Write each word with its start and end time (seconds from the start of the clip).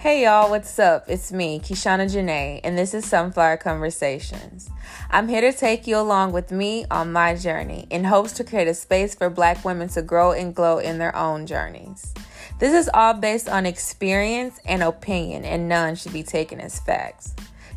Hey 0.00 0.22
y'all, 0.22 0.48
what's 0.48 0.78
up? 0.78 1.04
It's 1.08 1.30
me, 1.30 1.60
Keshona 1.60 2.10
Janae, 2.10 2.60
and 2.64 2.78
this 2.78 2.94
is 2.94 3.04
Sunflower 3.04 3.58
Conversations. 3.58 4.70
I'm 5.10 5.28
here 5.28 5.42
to 5.42 5.52
take 5.52 5.86
you 5.86 5.98
along 5.98 6.32
with 6.32 6.50
me 6.50 6.86
on 6.90 7.12
my 7.12 7.34
journey 7.34 7.86
in 7.90 8.04
hopes 8.04 8.32
to 8.32 8.44
create 8.44 8.66
a 8.66 8.72
space 8.72 9.14
for 9.14 9.28
black 9.28 9.62
women 9.62 9.90
to 9.90 10.00
grow 10.00 10.32
and 10.32 10.54
glow 10.54 10.78
in 10.78 10.96
their 10.96 11.14
own 11.14 11.44
journeys. 11.44 12.14
This 12.60 12.72
is 12.72 12.88
all 12.94 13.12
based 13.12 13.46
on 13.46 13.66
experience 13.66 14.58
and 14.64 14.82
opinion, 14.82 15.44
and 15.44 15.68
none 15.68 15.96
should 15.96 16.14
be 16.14 16.22
taken 16.22 16.62
as 16.62 16.80
facts. 16.80 17.34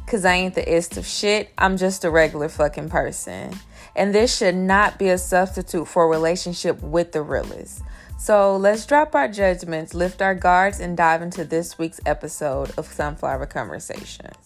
Cause 0.07 0.23
I 0.23 0.35
ain't 0.35 0.55
the 0.55 0.73
ist 0.73 0.95
of 0.95 1.05
shit, 1.05 1.49
I'm 1.57 1.75
just 1.75 2.05
a 2.05 2.09
regular 2.09 2.47
fucking 2.47 2.87
person. 2.87 3.53
And 3.97 4.15
this 4.15 4.33
should 4.33 4.55
not 4.55 4.97
be 4.97 5.09
a 5.09 5.17
substitute 5.17 5.89
for 5.89 6.05
a 6.05 6.07
relationship 6.07 6.81
with 6.81 7.11
the 7.11 7.21
realest. 7.21 7.81
So 8.23 8.55
let's 8.55 8.85
drop 8.85 9.15
our 9.15 9.27
judgments, 9.27 9.93
lift 9.93 10.21
our 10.21 10.33
guards, 10.33 10.79
and 10.79 10.95
dive 10.95 11.21
into 11.21 11.43
this 11.43 11.77
week's 11.77 11.99
episode 12.05 12.71
of 12.77 12.87
Sunflower 12.87 13.47
Conversations. 13.47 14.37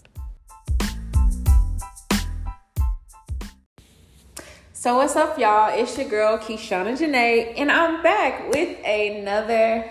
So, 4.73 4.97
what's 4.97 5.15
up, 5.15 5.37
y'all? 5.37 5.79
It's 5.79 5.95
your 5.95 6.09
girl, 6.09 6.39
Keshona 6.39 6.97
Janae, 6.97 7.53
and 7.55 7.71
I'm 7.71 8.01
back 8.01 8.51
with 8.51 8.83
another 8.83 9.87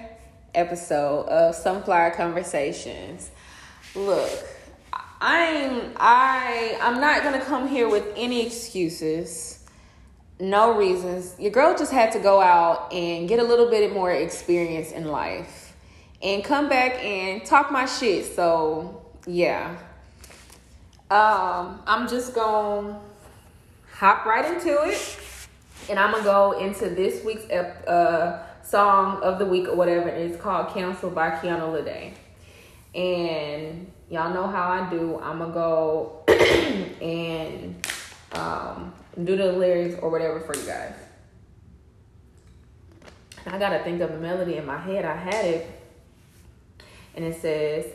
episode 0.53 1.29
of 1.29 1.55
Sunflower 1.55 2.11
Conversations. 2.17 3.31
Look, 3.95 4.33
I'm 5.21 5.93
I 5.97 6.77
I'm 6.83 7.01
not 7.01 7.23
gonna 7.23 7.41
come 7.41 7.69
here 7.69 7.89
with 7.89 8.13
any 8.17 8.45
excuses 8.45 9.65
no 10.39 10.77
reasons. 10.77 11.35
Your 11.39 11.51
girl 11.51 11.77
just 11.77 11.93
had 11.93 12.13
to 12.13 12.19
go 12.19 12.41
out 12.41 12.93
and 12.93 13.29
get 13.29 13.39
a 13.39 13.45
little 13.45 13.71
bit 13.71 13.93
more 13.93 14.13
experience 14.13 14.93
in 14.93 15.07
life 15.07 15.75
and 16.23 16.45
come 16.45 16.69
back 16.69 17.03
and 17.03 17.45
talk 17.45 17.71
my 17.71 17.87
shit. 17.87 18.27
So, 18.35 19.03
yeah. 19.27 19.77
Um, 21.11 21.81
I'm 21.87 22.09
just 22.09 22.35
going 22.35 22.95
to 22.95 23.01
hop 23.95 24.27
right 24.27 24.45
into 24.55 24.83
it. 24.83 25.19
And 25.89 25.99
I'm 25.99 26.11
going 26.11 26.25
to 26.25 26.29
go 26.29 26.53
into 26.59 26.91
this 26.91 27.25
week's 27.25 27.49
uh, 27.51 28.45
song 28.63 29.23
of 29.23 29.39
the 29.39 29.47
week 29.47 29.69
or 29.69 29.77
whatever. 29.77 30.09
It's 30.09 30.41
called 30.41 30.75
Cancel 30.75 31.11
by 31.11 31.31
Kiana 31.31 31.73
Lede. 31.73 32.13
And 32.95 33.91
y'all 34.11 34.35
know 34.35 34.49
how 34.49 34.69
I 34.69 34.91
do. 34.91 35.19
I'm 35.21 35.39
going 35.39 35.51
to 35.51 35.55
go 35.55 36.25
and 37.01 37.87
um, 38.33 38.93
do 39.25 39.37
the 39.37 39.53
lyrics 39.53 39.99
or 40.03 40.11
whatever 40.11 40.41
for 40.41 40.55
you 40.55 40.67
guys. 40.67 40.95
I 43.47 43.59
gotta 43.59 43.83
think 43.85 44.01
of 44.01 44.13
the 44.13 44.19
melody 44.19 44.57
in 44.57 44.67
my 44.67 44.79
head. 44.79 45.05
I 45.05 45.17
had 45.17 45.45
it, 45.45 45.71
and 47.15 47.25
it 47.25 47.41
says, 47.41 47.87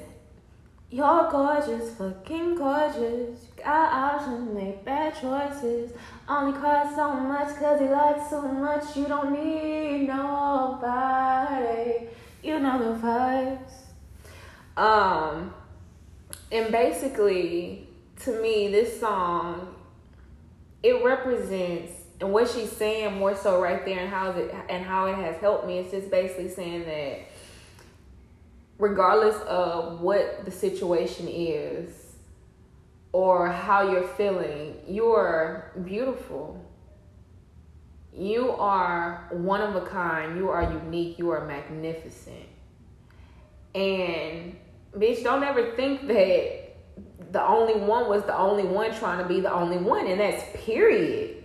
"You're 0.90 1.30
gorgeous, 1.30 1.94
fucking 1.96 2.56
gorgeous. 2.56 3.44
You 3.44 3.64
got 3.64 3.94
options, 3.94 4.54
make 4.54 4.86
bad 4.86 5.14
choices. 5.14 5.92
Only 6.28 6.58
cry 6.58 6.92
so 6.96 7.14
much 7.14 7.56
cause 7.58 7.80
he 7.80 7.88
likes 7.88 8.30
so 8.30 8.42
much. 8.42 8.96
You 8.96 9.06
don't 9.06 9.34
need 9.34 10.08
nobody. 10.08 12.08
You 12.42 12.60
know 12.60 12.80
the 12.80 13.00
vibes." 13.00 13.74
Um, 14.78 15.54
and 16.52 16.72
basically, 16.72 17.88
to 18.22 18.42
me, 18.42 18.70
this 18.70 19.00
song 19.00 19.76
it 20.84 21.04
represents 21.04 21.92
and 22.20 22.32
what 22.32 22.50
she's 22.50 22.72
saying 22.72 23.18
more 23.18 23.36
so 23.36 23.62
right 23.62 23.84
there 23.86 24.00
and 24.00 24.10
how 24.10 24.32
it 24.32 24.54
and 24.70 24.86
how 24.86 25.08
it 25.08 25.16
has 25.16 25.38
helped 25.38 25.66
me 25.66 25.80
it's 25.80 25.92
just 25.92 26.12
basically 26.12 26.50
saying 26.50 26.86
that 26.86 27.20
regardless 28.78 29.36
of 29.44 30.02
what 30.02 30.46
the 30.46 30.52
situation 30.52 31.28
is 31.28 32.16
or 33.12 33.50
how 33.50 33.92
you're 33.92 34.08
feeling 34.08 34.76
you're 34.88 35.72
beautiful. 35.84 36.64
You 38.14 38.52
are 38.52 39.28
one 39.32 39.62
of 39.62 39.76
a 39.76 39.86
kind. 39.86 40.38
You 40.38 40.50
are 40.50 40.64
unique. 40.64 41.18
You 41.18 41.30
are 41.30 41.46
magnificent. 41.46 42.46
And 43.74 44.58
bitch 44.94 45.24
don't 45.24 45.44
ever 45.44 45.72
think 45.72 46.08
that 46.08 46.61
the 47.32 47.46
only 47.46 47.76
one 47.76 48.10
was 48.10 48.24
the 48.24 48.38
only 48.38 48.64
one 48.64 48.94
trying 48.94 49.20
to 49.20 49.28
be 49.28 49.40
the 49.40 49.52
only 49.52 49.78
one, 49.78 50.08
and 50.08 50.20
that's 50.20 50.44
period. 50.66 51.44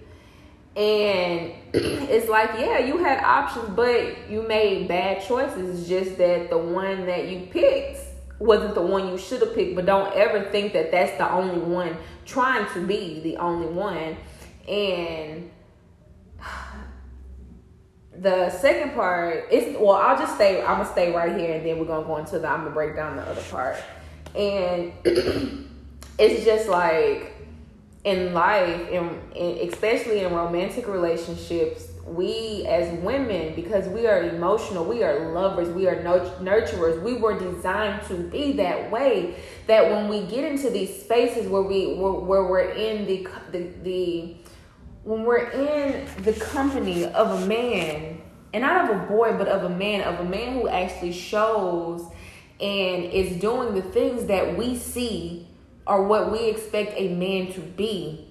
And 0.76 1.52
it's 1.72 2.28
like, 2.28 2.50
yeah, 2.58 2.78
you 2.78 2.98
had 2.98 3.22
options, 3.24 3.70
but 3.70 4.28
you 4.28 4.42
made 4.42 4.88
bad 4.88 5.22
choices. 5.22 5.80
It's 5.80 5.88
just 5.88 6.18
that 6.18 6.50
the 6.50 6.58
one 6.58 7.06
that 7.06 7.28
you 7.28 7.46
picked 7.50 8.00
wasn't 8.38 8.74
the 8.74 8.82
one 8.82 9.08
you 9.08 9.16
should 9.16 9.40
have 9.40 9.54
picked. 9.54 9.74
But 9.74 9.86
don't 9.86 10.14
ever 10.14 10.50
think 10.50 10.72
that 10.74 10.90
that's 10.90 11.16
the 11.16 11.30
only 11.30 11.58
one 11.58 11.96
trying 12.26 12.70
to 12.74 12.86
be 12.86 13.20
the 13.20 13.36
only 13.38 13.68
one. 13.68 14.16
And 14.68 15.50
the 18.18 18.50
second 18.50 18.92
part 18.92 19.50
is 19.50 19.76
well, 19.78 19.92
I'll 19.92 20.18
just 20.18 20.34
stay. 20.34 20.60
I'm 20.60 20.78
gonna 20.78 20.92
stay 20.92 21.14
right 21.14 21.38
here, 21.38 21.54
and 21.54 21.64
then 21.64 21.78
we're 21.78 21.86
gonna 21.86 22.06
go 22.06 22.16
into 22.18 22.38
the. 22.38 22.48
I'm 22.48 22.64
gonna 22.64 22.74
break 22.74 22.96
down 22.96 23.16
the 23.16 23.22
other 23.22 23.42
part, 23.42 23.76
and. 24.36 25.64
it's 26.18 26.44
just 26.44 26.68
like 26.68 27.32
in 28.04 28.32
life 28.32 28.88
and 28.92 29.20
especially 29.36 30.20
in 30.20 30.32
romantic 30.32 30.86
relationships 30.86 31.88
we 32.06 32.64
as 32.68 32.96
women 33.00 33.52
because 33.56 33.88
we 33.88 34.06
are 34.06 34.22
emotional 34.22 34.84
we 34.84 35.02
are 35.02 35.32
lovers 35.32 35.68
we 35.70 35.88
are 35.88 35.96
nurturers 35.96 37.02
we 37.02 37.14
were 37.14 37.36
designed 37.38 38.00
to 38.06 38.14
be 38.14 38.52
that 38.52 38.90
way 38.92 39.34
that 39.66 39.90
when 39.90 40.08
we 40.08 40.22
get 40.26 40.44
into 40.44 40.70
these 40.70 41.02
spaces 41.02 41.48
where 41.48 41.62
we 41.62 41.94
where, 41.94 42.12
where 42.12 42.44
we're 42.44 42.70
in 42.70 43.06
the, 43.06 43.26
the 43.50 43.58
the 43.82 44.36
when 45.02 45.24
we're 45.24 45.50
in 45.50 46.06
the 46.22 46.32
company 46.34 47.04
of 47.06 47.42
a 47.42 47.46
man 47.46 48.20
and 48.54 48.62
not 48.62 48.88
of 48.88 49.02
a 49.02 49.06
boy 49.06 49.36
but 49.36 49.48
of 49.48 49.64
a 49.64 49.74
man 49.74 50.00
of 50.02 50.20
a 50.20 50.28
man 50.28 50.54
who 50.54 50.68
actually 50.68 51.12
shows 51.12 52.06
and 52.60 53.04
is 53.04 53.36
doing 53.40 53.74
the 53.74 53.82
things 53.82 54.26
that 54.26 54.56
we 54.56 54.76
see 54.76 55.46
or 55.86 56.04
what 56.04 56.32
we 56.32 56.48
expect 56.48 56.94
a 56.96 57.08
man 57.14 57.52
to 57.52 57.60
be. 57.60 58.26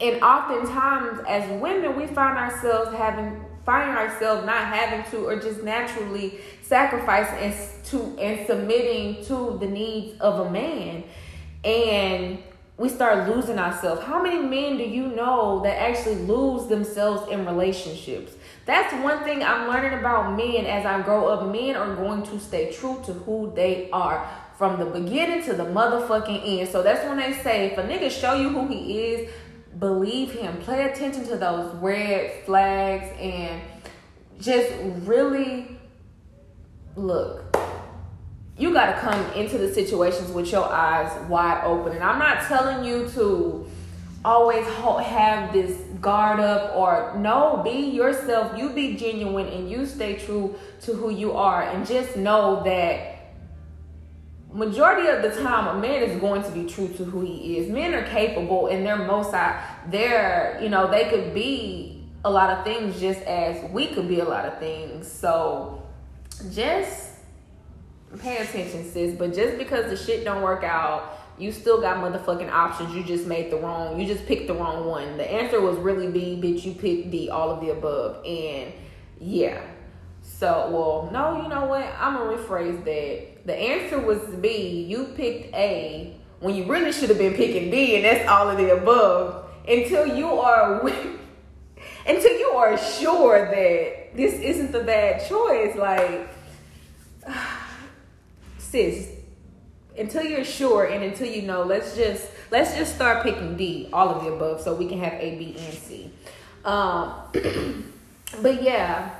And 0.00 0.22
oftentimes, 0.22 1.20
as 1.28 1.60
women, 1.60 1.96
we 1.96 2.06
find 2.06 2.38
ourselves 2.38 2.96
having 2.96 3.44
find 3.66 3.98
ourselves 3.98 4.46
not 4.46 4.64
having 4.64 5.04
to 5.10 5.26
or 5.26 5.38
just 5.38 5.62
naturally 5.62 6.38
sacrificing 6.62 7.38
and 7.38 7.84
to 7.84 8.18
and 8.18 8.46
submitting 8.46 9.22
to 9.26 9.58
the 9.60 9.66
needs 9.66 10.18
of 10.20 10.46
a 10.46 10.50
man. 10.50 11.04
And 11.64 12.38
we 12.78 12.88
start 12.88 13.28
losing 13.28 13.58
ourselves. 13.58 14.02
How 14.04 14.22
many 14.22 14.38
men 14.38 14.78
do 14.78 14.84
you 14.84 15.08
know 15.08 15.60
that 15.64 15.82
actually 15.82 16.14
lose 16.14 16.68
themselves 16.68 17.30
in 17.30 17.44
relationships 17.44 18.32
that's 18.68 18.94
one 19.02 19.24
thing 19.24 19.42
i'm 19.42 19.66
learning 19.68 19.98
about 19.98 20.36
men 20.36 20.64
as 20.64 20.86
i 20.86 21.02
grow 21.02 21.26
up 21.26 21.50
men 21.52 21.74
are 21.74 21.96
going 21.96 22.22
to 22.22 22.38
stay 22.38 22.72
true 22.72 23.02
to 23.04 23.12
who 23.12 23.52
they 23.56 23.90
are 23.90 24.24
from 24.58 24.80
the 24.80 24.86
beginning 24.86 25.44
to 25.44 25.54
the 25.54 25.64
motherfucking 25.64 26.60
end. 26.60 26.68
So 26.68 26.82
that's 26.82 27.06
when 27.08 27.16
they 27.16 27.32
say 27.32 27.66
if 27.66 27.78
a 27.78 27.82
nigga 27.84 28.10
show 28.10 28.34
you 28.34 28.48
who 28.48 28.66
he 28.66 28.98
is, 28.98 29.30
believe 29.78 30.32
him. 30.32 30.58
Play 30.58 30.82
attention 30.90 31.24
to 31.28 31.36
those 31.36 31.72
red 31.76 32.44
flags 32.44 33.06
and 33.20 33.62
just 34.40 34.72
really 35.06 35.78
look. 36.96 37.56
You 38.58 38.72
got 38.72 38.96
to 38.96 39.00
come 39.00 39.32
into 39.34 39.58
the 39.58 39.72
situations 39.72 40.32
with 40.32 40.50
your 40.50 40.64
eyes 40.64 41.12
wide 41.28 41.62
open. 41.62 41.92
And 41.92 42.02
I'm 42.02 42.18
not 42.18 42.44
telling 42.48 42.84
you 42.84 43.08
to 43.10 43.70
always 44.24 44.66
have 44.66 45.52
this 45.52 45.80
guard 46.00 46.40
up 46.40 46.76
or 46.76 47.14
no, 47.18 47.62
be 47.64 47.90
yourself. 47.90 48.56
You 48.56 48.70
be 48.70 48.96
genuine 48.96 49.46
and 49.46 49.70
you 49.70 49.86
stay 49.86 50.16
true 50.16 50.54
to 50.82 50.92
who 50.92 51.10
you 51.10 51.32
are. 51.32 51.62
And 51.62 51.86
just 51.86 52.16
know 52.16 52.62
that 52.64 53.18
majority 54.52 55.08
of 55.08 55.22
the 55.22 55.42
time 55.42 55.76
a 55.76 55.80
man 55.80 56.02
is 56.02 56.18
going 56.20 56.42
to 56.42 56.50
be 56.50 56.64
true 56.64 56.88
to 56.88 57.04
who 57.04 57.20
he 57.20 57.58
is 57.58 57.70
men 57.70 57.94
are 57.94 58.06
capable 58.06 58.68
and 58.68 58.84
they're 58.84 58.96
most 58.96 59.34
uh, 59.34 59.60
they're 59.88 60.58
you 60.62 60.70
know 60.70 60.90
they 60.90 61.08
could 61.10 61.34
be 61.34 62.02
a 62.24 62.30
lot 62.30 62.50
of 62.50 62.64
things 62.64 62.98
just 62.98 63.20
as 63.22 63.70
we 63.70 63.88
could 63.88 64.08
be 64.08 64.20
a 64.20 64.24
lot 64.24 64.46
of 64.46 64.58
things 64.58 65.10
so 65.10 65.82
just 66.50 67.10
pay 68.18 68.38
attention 68.38 68.90
sis 68.90 69.14
but 69.18 69.34
just 69.34 69.58
because 69.58 69.90
the 69.90 69.96
shit 69.96 70.24
don't 70.24 70.42
work 70.42 70.64
out 70.64 71.17
you 71.38 71.52
still 71.52 71.80
got 71.80 71.96
motherfucking 71.98 72.50
options 72.50 72.94
you 72.94 73.02
just 73.02 73.26
made 73.26 73.50
the 73.50 73.56
wrong 73.56 74.00
you 74.00 74.06
just 74.06 74.26
picked 74.26 74.46
the 74.46 74.54
wrong 74.54 74.86
one 74.86 75.16
the 75.16 75.30
answer 75.30 75.60
was 75.60 75.76
really 75.78 76.10
b 76.10 76.40
bitch 76.42 76.64
you 76.64 76.72
picked 76.72 77.10
d 77.10 77.28
all 77.30 77.50
of 77.50 77.60
the 77.60 77.70
above 77.70 78.24
and 78.24 78.72
yeah 79.20 79.60
so 80.22 80.68
well 80.70 81.10
no 81.12 81.42
you 81.42 81.48
know 81.48 81.64
what 81.66 81.84
i'm 81.98 82.14
gonna 82.14 82.36
rephrase 82.36 82.84
that 82.84 83.38
the 83.48 83.56
answer 83.56 83.98
was 83.98 84.18
B. 84.42 84.84
You 84.86 85.04
picked 85.16 85.54
A 85.54 86.14
when 86.40 86.54
you 86.54 86.66
really 86.66 86.92
should 86.92 87.08
have 87.08 87.16
been 87.16 87.32
picking 87.32 87.70
D, 87.70 87.96
and 87.96 88.04
that's 88.04 88.28
all 88.28 88.50
of 88.50 88.58
the 88.58 88.76
above. 88.76 89.48
Until 89.66 90.06
you 90.06 90.26
are 90.26 90.86
until 92.06 92.38
you 92.38 92.50
are 92.50 92.76
sure 92.76 93.46
that 93.46 94.14
this 94.14 94.34
isn't 94.34 94.70
the 94.70 94.84
bad 94.84 95.26
choice. 95.26 95.74
Like 95.76 96.28
sis, 98.58 99.12
until 99.98 100.24
you're 100.24 100.44
sure 100.44 100.84
and 100.84 101.02
until 101.04 101.26
you 101.26 101.42
know, 101.42 101.62
let's 101.62 101.96
just 101.96 102.30
let's 102.50 102.76
just 102.76 102.94
start 102.94 103.22
picking 103.22 103.56
D, 103.56 103.88
all 103.92 104.08
of 104.08 104.24
the 104.24 104.32
above, 104.32 104.60
so 104.60 104.74
we 104.74 104.88
can 104.88 104.98
have 105.00 105.14
A, 105.14 105.36
B, 105.36 105.56
and 105.58 105.74
C. 105.74 106.10
Um, 106.64 107.14
but 108.42 108.62
yeah, 108.62 109.14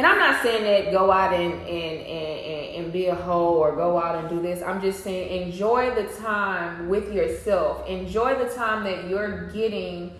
and 0.00 0.06
I'm 0.06 0.18
not 0.18 0.42
saying 0.42 0.64
that 0.64 0.92
go 0.92 1.10
out 1.10 1.34
and, 1.34 1.52
and, 1.52 1.66
and, 1.66 2.74
and 2.76 2.92
be 2.92 3.08
a 3.08 3.14
hoe 3.14 3.56
or 3.56 3.76
go 3.76 3.98
out 3.98 4.16
and 4.16 4.30
do 4.30 4.40
this. 4.40 4.62
I'm 4.62 4.80
just 4.80 5.04
saying 5.04 5.48
enjoy 5.48 5.94
the 5.94 6.04
time 6.14 6.88
with 6.88 7.12
yourself. 7.12 7.86
Enjoy 7.86 8.34
the 8.42 8.48
time 8.54 8.84
that 8.84 9.08
you're 9.10 9.50
getting 9.50 10.18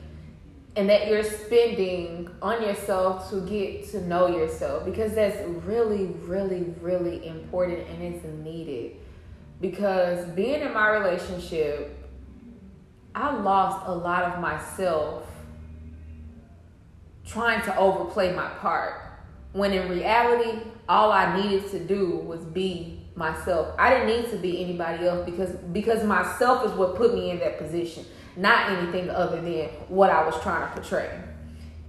and 0.76 0.88
that 0.88 1.08
you're 1.08 1.24
spending 1.24 2.28
on 2.42 2.62
yourself 2.62 3.30
to 3.30 3.40
get 3.40 3.88
to 3.92 4.02
know 4.02 4.28
yourself 4.28 4.84
because 4.84 5.14
that's 5.14 5.40
really, 5.64 6.06
really, 6.26 6.74
really 6.82 7.26
important 7.26 7.88
and 7.88 8.02
it's 8.02 8.24
needed. 8.44 8.99
Because 9.60 10.26
being 10.30 10.60
in 10.60 10.72
my 10.72 10.88
relationship, 10.90 11.96
I 13.14 13.34
lost 13.36 13.86
a 13.86 13.94
lot 13.94 14.24
of 14.24 14.40
myself 14.40 15.26
trying 17.26 17.62
to 17.62 17.76
overplay 17.76 18.34
my 18.34 18.48
part. 18.48 18.94
When 19.52 19.72
in 19.72 19.88
reality, 19.88 20.60
all 20.88 21.12
I 21.12 21.40
needed 21.40 21.70
to 21.72 21.84
do 21.84 22.16
was 22.16 22.40
be 22.44 23.00
myself. 23.14 23.74
I 23.78 23.90
didn't 23.90 24.06
need 24.06 24.30
to 24.30 24.36
be 24.36 24.62
anybody 24.62 25.06
else 25.06 25.24
because 25.24 25.50
because 25.72 26.04
myself 26.04 26.64
is 26.64 26.72
what 26.72 26.96
put 26.96 27.14
me 27.14 27.30
in 27.30 27.38
that 27.40 27.58
position, 27.58 28.04
not 28.36 28.70
anything 28.70 29.10
other 29.10 29.40
than 29.40 29.68
what 29.88 30.10
I 30.10 30.24
was 30.24 30.40
trying 30.42 30.66
to 30.68 30.74
portray. 30.74 31.10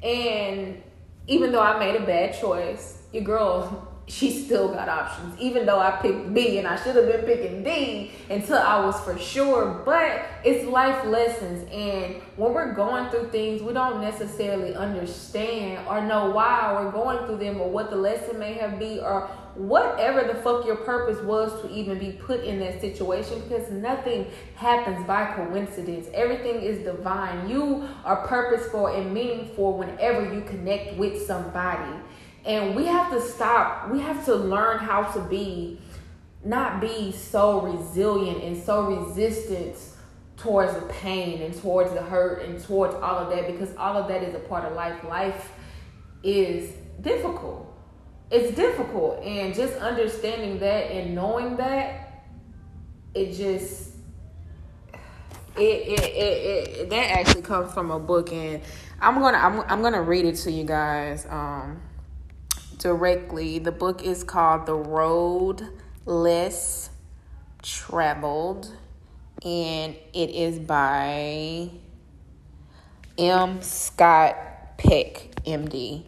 And 0.03 0.81
even 1.27 1.51
though 1.51 1.61
I 1.61 1.79
made 1.79 1.95
a 1.95 2.05
bad 2.05 2.39
choice, 2.39 3.03
your 3.13 3.23
girl 3.23 3.90
she 4.11 4.29
still 4.43 4.67
got 4.67 4.89
options. 4.89 5.39
Even 5.39 5.65
though 5.65 5.79
I 5.79 5.91
picked 6.01 6.33
B 6.33 6.57
and 6.57 6.67
I 6.67 6.75
should 6.75 6.97
have 6.97 7.07
been 7.07 7.23
picking 7.23 7.63
D 7.63 8.11
until 8.29 8.57
I 8.57 8.83
was 8.85 8.99
for 9.01 9.17
sure. 9.17 9.81
But 9.85 10.25
it's 10.43 10.67
life 10.67 11.05
lessons. 11.05 11.65
And 11.71 12.15
when 12.35 12.53
we're 12.53 12.73
going 12.73 13.09
through 13.09 13.29
things, 13.29 13.61
we 13.61 13.71
don't 13.71 14.01
necessarily 14.01 14.75
understand 14.75 15.87
or 15.87 16.01
know 16.01 16.29
why 16.29 16.73
we're 16.73 16.91
going 16.91 17.25
through 17.25 17.37
them 17.37 17.61
or 17.61 17.69
what 17.69 17.89
the 17.89 17.95
lesson 17.95 18.37
may 18.37 18.53
have 18.53 18.77
been 18.79 18.99
or 18.99 19.29
whatever 19.55 20.23
the 20.27 20.39
fuck 20.41 20.65
your 20.65 20.77
purpose 20.77 21.21
was 21.23 21.61
to 21.61 21.69
even 21.73 21.97
be 21.97 22.11
put 22.11 22.43
in 22.43 22.59
that 22.59 22.81
situation 22.81 23.41
because 23.47 23.69
nothing 23.71 24.25
happens 24.55 25.05
by 25.07 25.25
coincidence. 25.35 26.07
Everything 26.13 26.61
is 26.61 26.83
divine. 26.83 27.49
You 27.49 27.87
are 28.03 28.27
purposeful 28.27 28.87
and 28.87 29.13
meaningful 29.13 29.77
whenever 29.77 30.33
you 30.33 30.41
connect 30.41 30.97
with 30.97 31.25
somebody. 31.25 31.97
And 32.45 32.75
we 32.75 32.85
have 32.85 33.11
to 33.11 33.21
stop, 33.21 33.89
we 33.89 33.99
have 33.99 34.25
to 34.25 34.35
learn 34.35 34.79
how 34.79 35.03
to 35.03 35.21
be, 35.21 35.79
not 36.43 36.81
be 36.81 37.11
so 37.11 37.61
resilient 37.61 38.43
and 38.43 38.61
so 38.61 38.83
resistant 38.83 39.77
towards 40.37 40.73
the 40.73 40.81
pain 40.87 41.41
and 41.43 41.53
towards 41.61 41.93
the 41.93 42.01
hurt 42.01 42.43
and 42.43 42.59
towards 42.63 42.95
all 42.95 43.17
of 43.17 43.29
that 43.29 43.45
because 43.45 43.75
all 43.75 43.95
of 43.95 44.07
that 44.07 44.23
is 44.23 44.33
a 44.33 44.39
part 44.39 44.65
of 44.65 44.73
life. 44.73 45.03
Life 45.03 45.51
is 46.23 46.71
difficult. 47.01 47.67
It's 48.31 48.55
difficult. 48.55 49.23
And 49.23 49.53
just 49.53 49.75
understanding 49.77 50.57
that 50.59 50.91
and 50.91 51.13
knowing 51.13 51.57
that, 51.57 52.11
it 53.13 53.33
just 53.33 53.91
it, 55.57 55.61
it, 55.61 55.99
it, 55.99 56.67
it, 56.79 56.89
that 56.89 57.11
actually 57.11 57.41
comes 57.41 57.73
from 57.73 57.91
a 57.91 57.99
book 57.99 58.31
and 58.31 58.61
i'm 59.01 59.19
gonna 59.19 59.37
I'm, 59.37 59.59
I'm 59.61 59.81
gonna 59.81 60.01
read 60.01 60.23
it 60.23 60.35
to 60.37 60.51
you 60.51 60.63
guys 60.63 61.25
um 61.29 61.81
directly. 62.81 63.59
The 63.59 63.71
book 63.71 64.03
is 64.03 64.23
called 64.23 64.65
The 64.65 64.75
Road 64.75 65.67
Less 66.05 66.89
Traveled, 67.61 68.75
and 69.45 69.95
it 70.13 70.29
is 70.31 70.57
by 70.59 71.69
M. 73.17 73.61
Scott 73.61 74.77
Peck, 74.77 75.29
MD. 75.45 76.05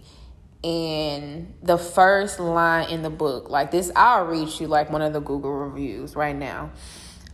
And 0.63 1.53
the 1.61 1.77
first 1.77 2.39
line 2.39 2.89
in 2.89 3.03
the 3.03 3.09
book, 3.09 3.49
like 3.49 3.69
this, 3.69 3.91
I'll 3.95 4.25
read 4.25 4.49
you 4.59 4.67
like 4.67 4.89
one 4.89 5.01
of 5.01 5.13
the 5.13 5.19
Google 5.19 5.51
reviews 5.51 6.15
right 6.15 6.35
now. 6.35 6.71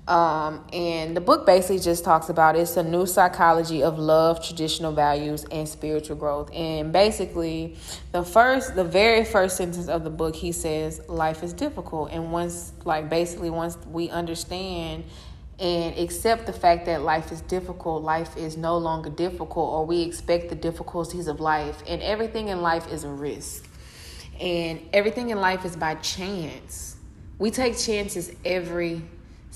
Um, 0.10 0.66
and 0.74 1.16
the 1.16 1.22
book 1.22 1.46
basically 1.46 1.78
just 1.78 2.04
talks 2.04 2.30
about 2.30 2.56
it's 2.56 2.76
a 2.78 2.84
new 2.84 3.06
psychology 3.06 3.84
of 3.84 4.00
love, 4.00 4.44
traditional 4.44 4.92
values, 4.92 5.46
and 5.52 5.70
spiritual 5.70 6.16
growth. 6.16 6.50
And 6.52 6.92
basically, 6.92 7.78
the 8.12 8.24
first, 8.24 8.76
the 8.76 8.84
very 8.84 9.24
first 9.24 9.56
sentence 9.56 9.88
of 9.88 10.04
the 10.04 10.10
book, 10.10 10.36
he 10.36 10.52
says, 10.52 11.00
life 11.08 11.44
is 11.44 11.54
difficult. 11.54 12.12
And 12.12 12.32
once, 12.32 12.74
like, 12.86 13.08
basically, 13.08 13.52
once 13.52 13.78
we 13.86 14.10
understand 14.10 15.04
and 15.60 15.96
accept 16.00 16.48
the 16.48 16.54
fact 16.54 16.88
that 16.88 17.04
life 17.04 17.32
is 17.32 17.42
difficult, 17.42 18.02
life 18.02 18.36
is 18.36 18.58
no 18.58 18.80
longer 18.80 19.12
difficult, 19.12 19.72
or 19.72 19.86
we 19.86 20.02
expect 20.02 20.50
the 20.50 20.56
difficulties 20.56 21.28
of 21.28 21.40
life, 21.40 21.84
and 21.86 22.02
everything 22.02 22.48
in 22.48 22.64
life 22.64 22.92
is 22.92 23.04
a 23.04 23.10
risk. 23.10 23.68
And 24.40 24.82
everything 24.92 25.30
in 25.30 25.40
life 25.40 25.66
is 25.66 25.76
by 25.76 25.96
chance. 25.96 26.96
We 27.38 27.52
take 27.52 27.78
chances 27.78 28.32
every 28.44 29.04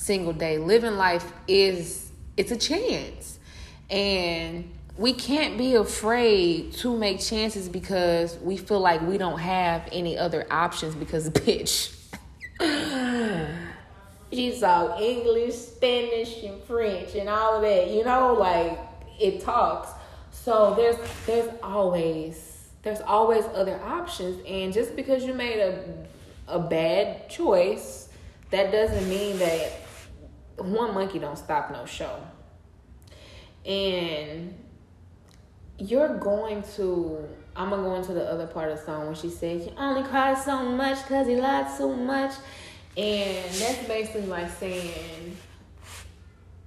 single 0.04 0.34
day. 0.34 0.58
Living 0.58 0.98
life 0.98 1.32
is 1.48 2.12
it's 2.36 2.52
a 2.52 2.58
chance. 2.58 3.40
And 3.90 4.70
we 4.98 5.14
can't 5.14 5.58
be 5.58 5.76
afraid 5.76 6.74
to 6.74 6.96
make 6.96 7.20
chances 7.20 7.70
because 7.70 8.38
we 8.40 8.58
feel 8.58 8.80
like 8.80 9.02
we 9.02 9.18
don't 9.18 9.40
have 9.40 9.88
any 9.92 10.18
other 10.18 10.46
options 10.52 10.94
because 10.96 11.30
bitch. 11.30 11.96
She's 14.32 14.64
all 14.64 14.98
English, 15.00 15.56
Spanish, 15.56 16.44
and 16.44 16.62
French 16.64 17.16
and 17.16 17.30
all 17.30 17.58
of 17.58 17.62
that, 17.62 17.90
you 17.92 18.04
know, 18.04 18.34
like 18.34 18.80
it 19.20 19.42
talks. 19.42 19.90
So 20.32 20.74
there's 20.76 20.98
there's 21.26 21.50
always 21.62 22.68
there's 22.82 23.02
always 23.02 23.46
other 23.54 23.80
options 23.86 24.44
and 24.46 24.74
just 24.74 24.96
because 24.96 25.24
you 25.24 25.34
made 25.34 25.60
a 25.60 26.06
a 26.48 26.60
bad 26.60 27.30
choice 27.30 28.10
that 28.50 28.72
doesn't 28.72 29.08
mean 29.08 29.40
that 29.40 29.83
one 30.58 30.94
monkey 30.94 31.20
don't 31.20 31.38
stop 31.38 31.72
no 31.72 31.86
show. 31.86 32.16
And 33.66 34.54
you're 35.78 36.18
going 36.18 36.64
to 36.76 37.28
I'm 37.56 37.70
gonna 37.70 37.84
go 37.84 37.96
into 37.96 38.14
the 38.14 38.24
other 38.24 38.48
part 38.48 38.72
of 38.72 38.80
the 38.80 38.86
song 38.86 39.06
when 39.06 39.16
she 39.16 39.30
says 39.30 39.66
you 39.66 39.74
only 39.78 40.04
cry 40.04 40.34
so 40.34 40.64
much 40.64 41.04
because 41.04 41.28
he 41.28 41.36
lied 41.36 41.70
so 41.70 41.94
much. 41.94 42.34
And 42.98 43.54
that's 43.54 43.88
basically 43.88 44.26
like 44.26 44.50
saying 44.52 45.38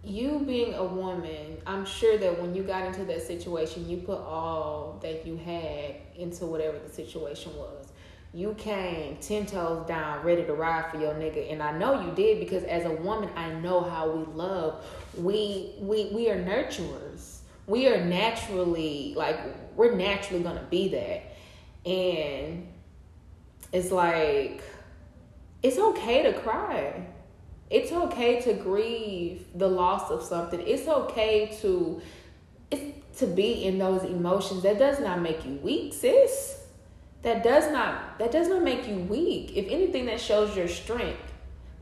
you 0.04 0.44
being 0.46 0.74
a 0.74 0.84
woman, 0.84 1.58
I'm 1.66 1.84
sure 1.84 2.16
that 2.18 2.40
when 2.40 2.54
you 2.54 2.62
got 2.62 2.86
into 2.86 3.04
that 3.04 3.22
situation, 3.22 3.88
you 3.88 3.98
put 3.98 4.18
all 4.18 4.98
that 5.02 5.26
you 5.26 5.36
had 5.36 5.96
into 6.16 6.46
whatever 6.46 6.78
the 6.78 6.92
situation 6.92 7.56
was 7.56 7.88
you 8.36 8.52
came 8.58 9.16
ten 9.16 9.46
toes 9.46 9.86
down, 9.86 10.22
ready 10.22 10.44
to 10.44 10.52
ride 10.52 10.90
for 10.90 11.00
your 11.00 11.14
nigga, 11.14 11.50
and 11.50 11.62
I 11.62 11.76
know 11.78 12.02
you 12.02 12.10
did 12.12 12.38
because 12.38 12.64
as 12.64 12.84
a 12.84 12.92
woman, 12.92 13.30
I 13.34 13.50
know 13.54 13.80
how 13.80 14.10
we 14.10 14.26
love. 14.34 14.84
We 15.16 15.72
we 15.78 16.10
we 16.12 16.28
are 16.28 16.36
nurturers. 16.36 17.38
We 17.66 17.88
are 17.88 18.04
naturally 18.04 19.14
like 19.16 19.40
we're 19.74 19.94
naturally 19.94 20.42
gonna 20.42 20.66
be 20.70 20.88
that, 20.88 21.90
and 21.90 22.68
it's 23.72 23.90
like 23.90 24.62
it's 25.62 25.78
okay 25.78 26.22
to 26.24 26.38
cry. 26.38 27.06
It's 27.70 27.90
okay 27.90 28.42
to 28.42 28.52
grieve 28.52 29.46
the 29.54 29.66
loss 29.66 30.10
of 30.10 30.22
something. 30.22 30.60
It's 30.60 30.86
okay 30.86 31.56
to 31.62 32.02
it's 32.70 33.18
to 33.20 33.26
be 33.28 33.64
in 33.64 33.78
those 33.78 34.04
emotions. 34.04 34.62
That 34.62 34.78
does 34.78 35.00
not 35.00 35.22
make 35.22 35.46
you 35.46 35.54
weak, 35.62 35.94
sis 35.94 36.65
that 37.26 37.42
does 37.42 37.72
not 37.72 38.20
that 38.20 38.30
does 38.30 38.46
not 38.46 38.62
make 38.62 38.86
you 38.86 38.98
weak. 38.98 39.56
If 39.56 39.66
anything, 39.68 40.06
that 40.06 40.20
shows 40.20 40.56
your 40.56 40.68
strength. 40.68 41.18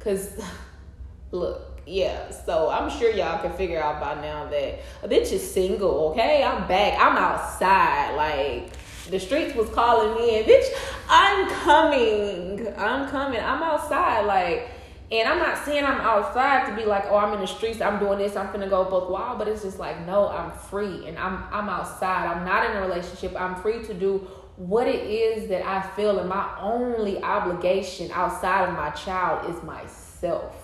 Cause 0.00 0.42
look, 1.32 1.82
yeah. 1.86 2.30
So 2.30 2.70
I'm 2.70 2.88
sure 2.88 3.10
y'all 3.10 3.42
can 3.42 3.52
figure 3.52 3.80
out 3.80 4.00
by 4.00 4.14
now 4.22 4.46
that 4.46 4.80
a 5.02 5.08
bitch 5.08 5.32
is 5.32 5.48
single. 5.48 6.12
Okay, 6.12 6.42
I'm 6.42 6.66
back. 6.66 6.98
I'm 6.98 7.18
outside. 7.18 8.14
Like 8.16 8.72
the 9.10 9.20
streets 9.20 9.54
was 9.54 9.68
calling 9.68 10.14
me, 10.16 10.38
and 10.38 10.46
bitch, 10.46 10.64
I'm 11.10 11.46
coming. 11.50 12.66
I'm 12.78 13.10
coming. 13.10 13.40
I'm 13.40 13.62
outside. 13.62 14.24
Like. 14.24 14.70
And 15.12 15.28
I'm 15.28 15.38
not 15.38 15.62
saying 15.64 15.84
I'm 15.84 16.00
outside 16.00 16.66
to 16.66 16.74
be 16.74 16.86
like, 16.86 17.04
oh, 17.08 17.16
I'm 17.16 17.34
in 17.34 17.40
the 17.40 17.46
streets, 17.46 17.82
I'm 17.82 18.00
doing 18.00 18.18
this, 18.18 18.36
I'm 18.36 18.50
gonna 18.50 18.70
go 18.70 18.84
book 18.84 19.10
wild, 19.10 19.38
but 19.38 19.46
it's 19.46 19.62
just 19.62 19.78
like, 19.78 20.04
no, 20.06 20.28
I'm 20.28 20.50
free 20.50 21.06
and 21.06 21.18
I'm 21.18 21.44
I'm 21.52 21.68
outside. 21.68 22.26
I'm 22.26 22.44
not 22.44 22.68
in 22.68 22.78
a 22.78 22.80
relationship. 22.80 23.38
I'm 23.38 23.54
free 23.56 23.84
to 23.84 23.94
do 23.94 24.26
what 24.56 24.86
it 24.86 25.10
is 25.10 25.48
that 25.48 25.66
I 25.66 25.82
feel, 25.82 26.18
and 26.18 26.28
my 26.28 26.56
only 26.60 27.22
obligation 27.22 28.10
outside 28.12 28.68
of 28.68 28.74
my 28.74 28.90
child 28.90 29.50
is 29.50 29.62
myself. 29.62 30.54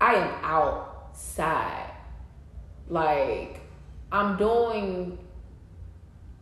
I 0.00 0.14
am 0.14 0.44
outside. 0.44 1.90
Like, 2.88 3.60
I'm 4.10 4.36
doing 4.36 5.18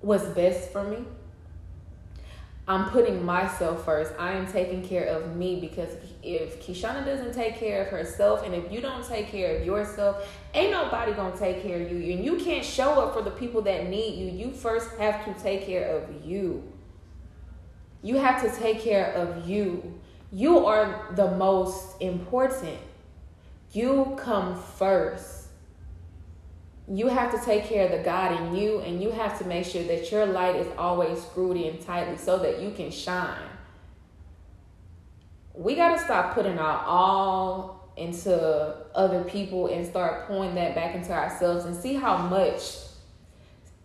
what's 0.01 0.25
best 0.25 0.73
for 0.73 0.85
me. 0.85 1.05
I'm 2.71 2.89
putting 2.91 3.25
myself 3.25 3.85
first. 3.85 4.13
I 4.17 4.31
am 4.31 4.47
taking 4.47 4.87
care 4.87 5.07
of 5.07 5.35
me 5.35 5.59
because 5.59 5.89
if 6.23 6.65
Keshona 6.65 7.05
doesn't 7.05 7.35
take 7.35 7.57
care 7.57 7.83
of 7.83 7.89
herself 7.89 8.45
and 8.47 8.55
if 8.55 8.71
you 8.71 8.81
don't 8.81 9.05
take 9.05 9.27
care 9.27 9.57
of 9.57 9.67
yourself, 9.67 10.25
ain't 10.55 10.71
nobody 10.71 11.13
gonna 11.13 11.37
take 11.37 11.65
care 11.65 11.83
of 11.83 11.91
you. 11.91 12.15
And 12.15 12.25
you 12.25 12.37
can't 12.37 12.65
show 12.65 12.93
up 12.93 13.13
for 13.13 13.23
the 13.23 13.33
people 13.33 13.61
that 13.63 13.89
need 13.89 14.21
you. 14.21 14.31
You 14.31 14.53
first 14.53 14.97
have 14.99 15.25
to 15.25 15.43
take 15.43 15.67
care 15.67 15.97
of 15.97 16.25
you. 16.25 16.63
You 18.05 18.19
have 18.19 18.41
to 18.41 18.61
take 18.61 18.81
care 18.81 19.15
of 19.15 19.49
you. 19.49 19.99
You 20.31 20.65
are 20.65 21.13
the 21.17 21.33
most 21.33 22.01
important. 22.01 22.79
You 23.73 24.17
come 24.17 24.55
first 24.55 25.40
you 26.93 27.07
have 27.07 27.31
to 27.33 27.45
take 27.45 27.65
care 27.67 27.85
of 27.85 27.93
the 27.93 28.03
God 28.03 28.41
in 28.41 28.57
you 28.57 28.81
and 28.81 29.01
you 29.01 29.13
have 29.13 29.39
to 29.39 29.45
make 29.45 29.65
sure 29.65 29.85
that 29.85 30.11
your 30.11 30.27
light 30.27 30.57
is 30.57 30.67
always 30.77 31.23
screwed 31.23 31.57
in 31.57 31.79
tightly 31.79 32.17
so 32.17 32.39
that 32.39 32.61
you 32.61 32.73
can 32.73 32.91
shine. 32.91 33.39
We 35.55 35.77
got 35.77 35.97
to 35.97 36.03
stop 36.03 36.35
putting 36.35 36.59
our 36.59 36.85
all 36.85 37.93
into 37.97 38.77
other 38.95 39.23
people 39.23 39.69
and 39.69 39.87
start 39.87 40.27
pouring 40.27 40.57
that 40.57 40.75
back 40.75 40.97
into 40.97 41.13
ourselves 41.13 41.65
and 41.65 41.77
see 41.77 41.95
how 41.95 42.17
much 42.17 42.77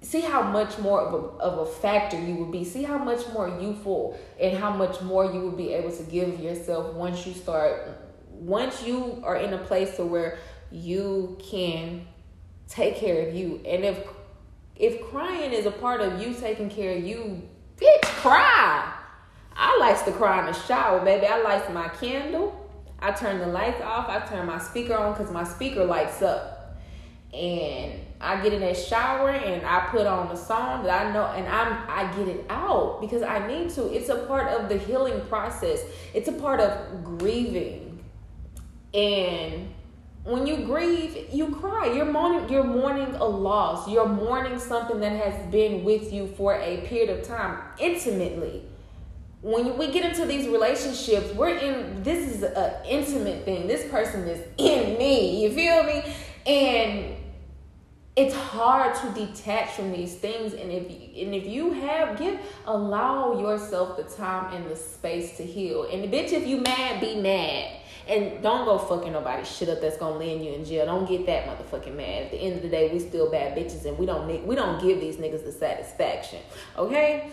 see 0.02 0.22
how 0.22 0.44
much 0.44 0.78
more 0.78 1.02
of 1.02 1.14
a, 1.14 1.28
of 1.40 1.68
a 1.68 1.72
factor 1.72 2.20
you 2.20 2.36
would 2.36 2.52
be 2.52 2.64
see 2.64 2.84
how 2.84 2.98
much 2.98 3.28
more 3.34 3.50
youthful 3.60 4.18
and 4.40 4.58
how 4.58 4.70
much 4.70 5.02
more 5.02 5.26
you 5.26 5.42
would 5.42 5.58
be 5.58 5.74
able 5.74 5.92
to 5.92 6.04
give 6.04 6.40
yourself 6.40 6.94
once 6.94 7.26
you 7.26 7.34
start 7.34 8.00
once 8.30 8.84
you 8.84 9.20
are 9.24 9.38
in 9.38 9.54
a 9.54 9.58
place 9.58 9.96
to 9.96 10.06
where 10.06 10.38
you 10.72 11.38
can 11.50 12.06
take 12.68 12.96
care 12.96 13.28
of 13.28 13.34
you. 13.36 13.62
And 13.66 13.84
if 13.84 14.08
if 14.76 15.02
crying 15.10 15.54
is 15.54 15.66
a 15.66 15.72
part 15.72 16.02
of 16.02 16.22
you 16.22 16.34
taking 16.34 16.70
care 16.70 16.98
of 16.98 17.04
you, 17.04 17.42
bitch, 17.78 18.04
cry. 18.04 18.94
I 19.56 19.78
like 19.80 20.04
to 20.06 20.12
cry 20.12 20.40
in 20.40 20.48
the 20.48 20.54
shower, 20.54 21.04
baby. 21.04 21.26
I 21.26 21.42
light 21.42 21.74
my 21.74 21.88
candle. 21.88 22.62
I 23.00 23.12
turn 23.12 23.40
the 23.40 23.48
lights 23.48 23.82
off. 23.82 24.10
I 24.10 24.20
turn 24.26 24.46
my 24.46 24.60
speaker 24.60 24.96
on 24.96 25.14
because 25.14 25.32
my 25.32 25.46
speaker 25.46 25.86
lights 25.86 26.22
up. 26.22 26.78
And 27.34 28.02
I 28.20 28.42
get 28.42 28.54
in 28.54 28.62
that 28.62 28.78
shower 28.78 29.30
and 29.30 29.66
I 29.66 29.88
put 29.88 30.08
on 30.08 30.30
the 30.30 30.36
song 30.36 30.84
that 30.84 31.06
I 31.06 31.14
know 31.14 31.26
and 31.26 31.48
I'm 31.48 31.84
I 31.90 32.12
get 32.18 32.28
it 32.28 32.46
out 32.50 33.02
because 33.02 33.22
I 33.22 33.46
need 33.48 33.70
to. 33.72 33.94
It's 33.94 34.10
a 34.10 34.26
part 34.26 34.48
of 34.48 34.70
the 34.70 34.78
healing 34.78 35.22
process. 35.28 35.82
It's 36.14 36.28
a 36.28 36.34
part 36.34 36.60
of 36.60 37.04
grieving. 37.04 38.04
And 38.94 39.74
when 40.26 40.48
you 40.48 40.66
grieve, 40.66 41.28
you 41.32 41.56
cry. 41.56 41.92
You're 41.94 42.12
mourning, 42.12 42.50
you're 42.50 42.64
mourning 42.64 43.14
a 43.16 43.26
loss. 43.26 43.88
You're 43.88 44.10
mourning 44.10 44.60
something 44.60 45.00
that 45.00 45.12
has 45.12 45.52
been 45.52 45.84
with 45.84 46.12
you 46.12 46.28
for 46.36 46.56
a 46.56 46.82
period 46.88 47.12
of 47.12 47.24
time, 47.24 47.60
intimately. 47.80 48.64
When 49.42 49.78
we 49.78 49.92
get 49.92 50.04
into 50.04 50.26
these 50.26 50.48
relationships, 50.48 51.32
we're 51.36 51.56
in 51.56 52.02
this 52.02 52.36
is 52.36 52.42
an 52.42 52.74
intimate 52.88 53.46
thing. 53.46 53.68
This 53.68 53.88
person 53.92 54.28
is 54.28 54.44
in 54.58 54.98
me. 54.98 55.44
You 55.44 55.52
feel 55.52 55.84
me? 55.84 56.04
And 56.48 57.18
it's 58.16 58.34
hard 58.34 58.96
to 58.96 59.26
detach 59.26 59.72
from 59.72 59.92
these 59.92 60.16
things 60.16 60.54
and 60.54 60.72
if 60.72 60.84
and 60.84 61.36
if 61.36 61.46
you 61.46 61.74
have 61.74 62.18
give 62.18 62.40
allow 62.66 63.38
yourself 63.42 63.98
the 63.98 64.04
time 64.04 64.54
and 64.54 64.72
the 64.72 64.76
space 64.76 65.36
to 65.36 65.44
heal 65.44 65.84
and 65.92 66.12
bitch 66.14 66.32
if 66.32 66.48
you 66.48 66.62
mad 66.62 67.02
be 67.02 67.16
mad 67.20 67.78
and 68.08 68.42
don't 68.44 68.66
go 68.66 68.78
fucking 68.78 69.12
nobody 69.12 69.44
shit 69.44 69.70
up 69.70 69.82
that's 69.82 69.98
gonna 69.98 70.18
land 70.18 70.44
you 70.46 70.52
in 70.52 70.64
jail. 70.64 70.86
Don't 70.86 71.08
get 71.08 71.26
that 71.26 71.46
motherfucking 71.46 71.96
mad. 71.96 72.24
At 72.24 72.32
the 72.32 72.38
end 72.38 72.58
of 72.58 72.62
the 72.62 72.70
day, 72.70 72.92
we 72.92 73.00
still 73.00 73.32
bad 73.32 73.58
bitches 73.58 73.86
and 73.86 73.98
we 73.98 74.06
don't 74.06 74.46
we 74.46 74.56
don't 74.56 74.82
give 74.82 75.00
these 75.00 75.18
niggas 75.18 75.44
the 75.44 75.52
satisfaction. 75.52 76.40
Okay? 76.78 77.32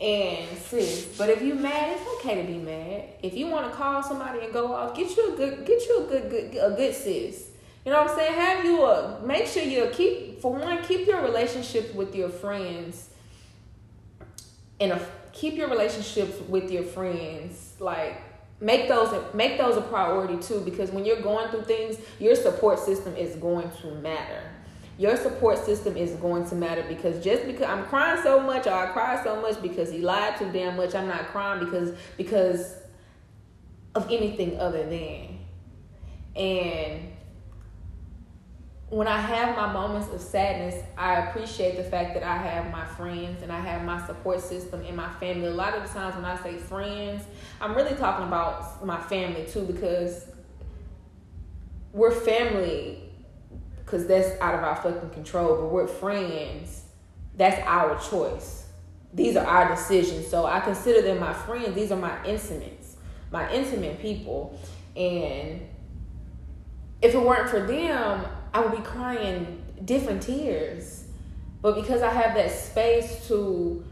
And 0.00 0.58
sis, 0.58 1.14
but 1.16 1.30
if 1.30 1.40
you 1.40 1.54
mad, 1.54 1.96
it's 1.96 2.02
okay 2.16 2.40
to 2.42 2.46
be 2.46 2.58
mad. 2.58 3.04
If 3.22 3.34
you 3.34 3.46
want 3.46 3.70
to 3.70 3.76
call 3.76 4.02
somebody 4.02 4.40
and 4.40 4.52
go 4.52 4.74
off, 4.74 4.96
get 4.96 5.16
you 5.16 5.34
a 5.34 5.36
good 5.36 5.64
get 5.66 5.86
you 5.86 6.04
a 6.04 6.08
good 6.08 6.30
good 6.30 6.72
a 6.72 6.76
good 6.76 6.94
sis. 6.94 7.50
You 7.84 7.92
know 7.92 8.02
what 8.02 8.10
I'm 8.10 8.16
saying? 8.16 8.34
Have 8.34 8.64
you 8.64 8.82
a 8.84 9.20
make 9.24 9.46
sure 9.46 9.62
you 9.62 9.88
keep 9.92 10.40
for 10.40 10.52
one 10.52 10.82
keep 10.84 11.06
your 11.06 11.22
relationships 11.22 11.94
with 11.94 12.14
your 12.14 12.30
friends 12.30 13.10
and 14.80 14.92
a, 14.92 15.06
keep 15.32 15.54
your 15.54 15.68
relationships 15.68 16.40
with 16.48 16.70
your 16.70 16.82
friends 16.82 17.74
like 17.78 18.20
make 18.60 18.88
those 18.88 19.34
make 19.34 19.58
those 19.58 19.76
a 19.76 19.80
priority 19.80 20.36
too 20.42 20.60
because 20.60 20.90
when 20.90 21.04
you're 21.04 21.20
going 21.20 21.48
through 21.48 21.64
things 21.64 21.96
your 22.18 22.34
support 22.34 22.78
system 22.78 23.14
is 23.16 23.36
going 23.36 23.70
to 23.82 23.94
matter. 23.96 24.42
Your 24.96 25.16
support 25.16 25.58
system 25.58 25.96
is 25.96 26.12
going 26.12 26.48
to 26.48 26.54
matter 26.54 26.84
because 26.88 27.22
just 27.22 27.46
because 27.46 27.66
i'm 27.66 27.84
crying 27.86 28.22
so 28.22 28.40
much 28.40 28.66
or 28.66 28.74
i 28.74 28.86
cry 28.86 29.22
so 29.24 29.40
much 29.40 29.60
because 29.60 29.90
he 29.90 29.98
lied 29.98 30.36
too 30.38 30.50
damn 30.52 30.76
much. 30.76 30.94
I'm 30.94 31.08
not 31.08 31.26
crying 31.28 31.64
because 31.64 31.92
because 32.16 32.76
of 33.94 34.10
anything 34.10 34.58
other 34.58 34.84
than. 34.84 35.38
And 36.36 37.13
when 38.94 39.08
I 39.08 39.18
have 39.18 39.56
my 39.56 39.72
moments 39.72 40.08
of 40.14 40.20
sadness, 40.20 40.80
I 40.96 41.14
appreciate 41.14 41.76
the 41.76 41.82
fact 41.82 42.14
that 42.14 42.22
I 42.22 42.36
have 42.36 42.70
my 42.70 42.84
friends 42.84 43.42
and 43.42 43.50
I 43.50 43.58
have 43.58 43.82
my 43.82 44.06
support 44.06 44.40
system 44.40 44.84
and 44.86 44.96
my 44.96 45.12
family. 45.14 45.48
A 45.48 45.50
lot 45.50 45.74
of 45.74 45.82
the 45.82 45.88
times 45.88 46.14
when 46.14 46.24
I 46.24 46.40
say 46.40 46.58
friends, 46.58 47.24
I'm 47.60 47.74
really 47.74 47.96
talking 47.96 48.24
about 48.24 48.86
my 48.86 49.00
family 49.00 49.46
too 49.50 49.62
because 49.62 50.28
we're 51.92 52.12
family 52.12 53.00
because 53.78 54.06
that's 54.06 54.40
out 54.40 54.54
of 54.54 54.62
our 54.62 54.76
fucking 54.76 55.10
control, 55.10 55.56
but 55.56 55.72
we're 55.72 55.88
friends. 55.88 56.84
That's 57.36 57.60
our 57.66 57.98
choice. 57.98 58.68
These 59.12 59.34
are 59.34 59.44
our 59.44 59.74
decisions. 59.74 60.28
So 60.28 60.46
I 60.46 60.60
consider 60.60 61.02
them 61.02 61.18
my 61.18 61.32
friends. 61.32 61.74
These 61.74 61.90
are 61.90 61.98
my 61.98 62.24
intimates, 62.24 62.94
my 63.32 63.52
intimate 63.52 63.98
people. 63.98 64.56
And 64.94 65.62
if 67.02 67.12
it 67.12 67.20
weren't 67.20 67.50
for 67.50 67.66
them, 67.66 68.24
I 68.54 68.60
would 68.60 68.70
be 68.70 68.82
crying 68.82 69.62
different 69.84 70.22
tears. 70.22 71.04
But 71.60 71.74
because 71.74 72.02
I 72.02 72.10
have 72.10 72.34
that 72.36 72.50
space 72.52 73.26
to 73.28 73.84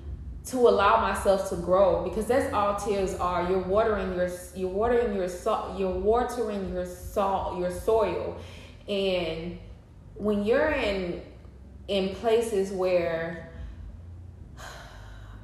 to 0.45 0.57
allow 0.57 1.01
myself 1.01 1.49
to 1.49 1.57
grow 1.57 2.03
because 2.03 2.27
that's 2.27 2.53
all 2.53 2.75
tears 2.75 3.15
are 3.15 3.49
you're 3.49 3.61
watering 3.61 4.13
your 4.17 4.29
you're 4.57 4.69
watering 4.69 5.15
your 5.15 5.29
so, 5.29 5.73
you're 5.79 5.89
watering 5.89 6.73
your 6.73 6.85
salt 6.85 7.61
your 7.61 7.71
soil 7.71 8.37
and 8.89 9.57
when 10.15 10.45
you're 10.45 10.73
in 10.73 11.23
in 11.87 12.13
places 12.17 12.73
where 12.73 13.53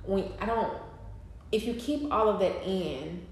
when 0.03 0.25
I 0.41 0.47
don't 0.47 0.77
if 1.53 1.65
you 1.65 1.75
keep 1.75 2.13
all 2.13 2.29
of 2.29 2.41
that 2.41 2.67
in 2.67 3.25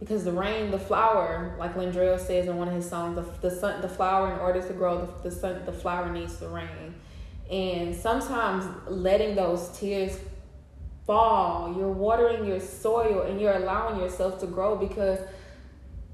because 0.00 0.24
the 0.24 0.32
rain, 0.32 0.70
the 0.70 0.78
flower, 0.78 1.54
like 1.58 1.74
Lindrell 1.74 2.18
says 2.18 2.48
in 2.48 2.56
one 2.56 2.68
of 2.68 2.74
his 2.74 2.88
songs, 2.88 3.16
the, 3.16 3.48
the 3.48 3.54
sun, 3.54 3.82
the 3.82 3.88
flower, 3.88 4.32
in 4.32 4.40
order 4.40 4.60
to 4.66 4.72
grow, 4.72 5.06
the, 5.22 5.28
the 5.28 5.34
sun, 5.34 5.62
the 5.66 5.72
flower 5.72 6.10
needs 6.10 6.38
the 6.38 6.48
rain. 6.48 6.94
And 7.50 7.94
sometimes 7.94 8.64
letting 8.88 9.36
those 9.36 9.68
tears 9.78 10.18
fall, 11.06 11.74
you're 11.76 11.92
watering 11.92 12.46
your 12.46 12.60
soil 12.60 13.22
and 13.22 13.38
you're 13.40 13.52
allowing 13.52 14.00
yourself 14.00 14.40
to 14.40 14.46
grow 14.46 14.74
because, 14.74 15.18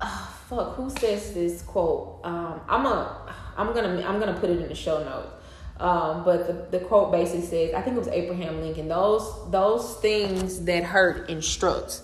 oh, 0.01 0.37
fuck, 0.49 0.75
who 0.75 0.91
says 0.91 1.33
this 1.33 1.63
quote? 1.63 2.21
Um, 2.25 2.61
I'm 2.69 2.87
a, 2.87 3.33
I'm 3.57 3.73
gonna, 3.73 4.03
I'm 4.05 4.19
gonna 4.19 4.39
put 4.41 4.51
it 4.51 4.61
in 4.61 4.69
the 4.69 4.75
show 4.75 5.05
notes. 5.05 5.29
Um, 5.79 6.25
but 6.25 6.71
the, 6.71 6.79
the 6.79 6.85
quote 6.87 7.13
basically 7.13 7.43
says, 7.43 7.75
I 7.75 7.83
think 7.83 7.97
it 7.97 7.99
was 7.99 8.09
Abraham 8.09 8.63
Lincoln. 8.63 8.89
Those, 8.89 9.51
those 9.51 9.97
things 9.97 10.65
that 10.65 10.83
hurt 10.83 11.29
instruct 11.29 12.01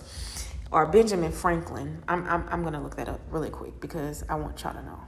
or 0.73 0.87
Benjamin 0.87 1.31
Franklin. 1.31 2.03
I'm, 2.07 2.27
I'm, 2.27 2.45
I'm 2.49 2.61
going 2.61 2.73
to 2.73 2.79
look 2.79 2.95
that 2.95 3.07
up 3.07 3.21
really 3.29 3.51
quick 3.51 3.79
because 3.79 4.23
I 4.27 4.35
want 4.35 4.61
y'all 4.63 4.73
to 4.73 4.81
know. 4.81 4.99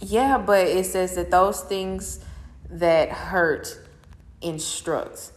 Yeah, 0.00 0.38
but 0.38 0.68
it 0.68 0.86
says 0.86 1.16
that 1.16 1.32
those 1.32 1.62
things 1.62 2.24
that 2.70 3.10
hurt 3.10 3.76
instruct. 4.40 5.32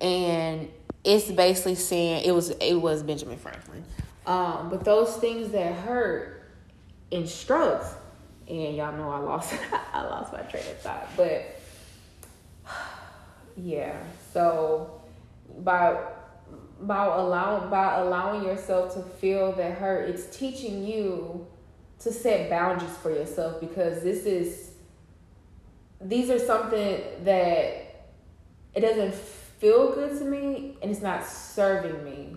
And 0.00 0.68
it's 1.04 1.30
basically 1.30 1.76
saying 1.76 2.24
it 2.24 2.32
was 2.32 2.50
it 2.50 2.74
was 2.74 3.04
Benjamin 3.04 3.38
Franklin. 3.38 3.84
Um, 4.26 4.68
but 4.68 4.84
those 4.84 5.16
things 5.16 5.52
that 5.52 5.74
hurt 5.74 6.42
instruct. 7.12 7.86
And 8.48 8.76
y'all 8.76 8.96
know 8.96 9.10
I 9.10 9.18
lost 9.18 9.54
I 9.92 10.02
lost 10.02 10.32
my 10.32 10.40
train 10.42 10.64
of 10.66 10.78
thought. 10.78 11.08
But 11.16 11.60
yeah. 13.56 13.96
So 14.32 15.02
by 15.58 15.98
by 16.80 17.04
allowing 17.04 17.70
by 17.70 17.96
allowing 18.00 18.44
yourself 18.44 18.94
to 18.94 19.02
feel 19.02 19.52
that 19.52 19.78
hurt, 19.78 20.08
it's 20.08 20.36
teaching 20.36 20.84
you 20.84 21.46
to 22.00 22.12
set 22.12 22.50
boundaries 22.50 22.96
for 22.96 23.10
yourself 23.10 23.60
because 23.60 24.02
this 24.02 24.26
is 24.26 24.70
these 26.00 26.30
are 26.30 26.38
something 26.38 27.00
that 27.24 28.08
it 28.74 28.80
doesn't 28.80 29.14
feel 29.14 29.94
good 29.94 30.18
to 30.18 30.24
me 30.24 30.76
and 30.82 30.90
it's 30.90 31.02
not 31.02 31.24
serving 31.24 32.02
me. 32.04 32.36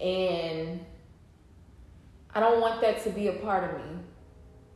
And 0.00 0.84
I 2.32 2.40
don't 2.40 2.60
want 2.60 2.80
that 2.82 3.02
to 3.04 3.10
be 3.10 3.26
a 3.26 3.32
part 3.32 3.64
of 3.64 3.78
me. 3.78 3.98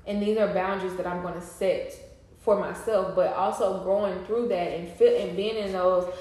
And 0.06 0.20
these 0.20 0.36
are 0.38 0.52
boundaries 0.52 0.96
that 0.96 1.06
I'm 1.06 1.22
going 1.22 1.34
to 1.34 1.40
set 1.40 1.94
for 2.42 2.58
myself, 2.58 3.14
but 3.14 3.32
also 3.34 3.82
growing 3.84 4.24
through 4.24 4.48
that 4.48 4.72
and 4.72 4.88
fit 4.88 5.26
and 5.26 5.36
being 5.36 5.56
in 5.56 5.72
those 5.72 6.12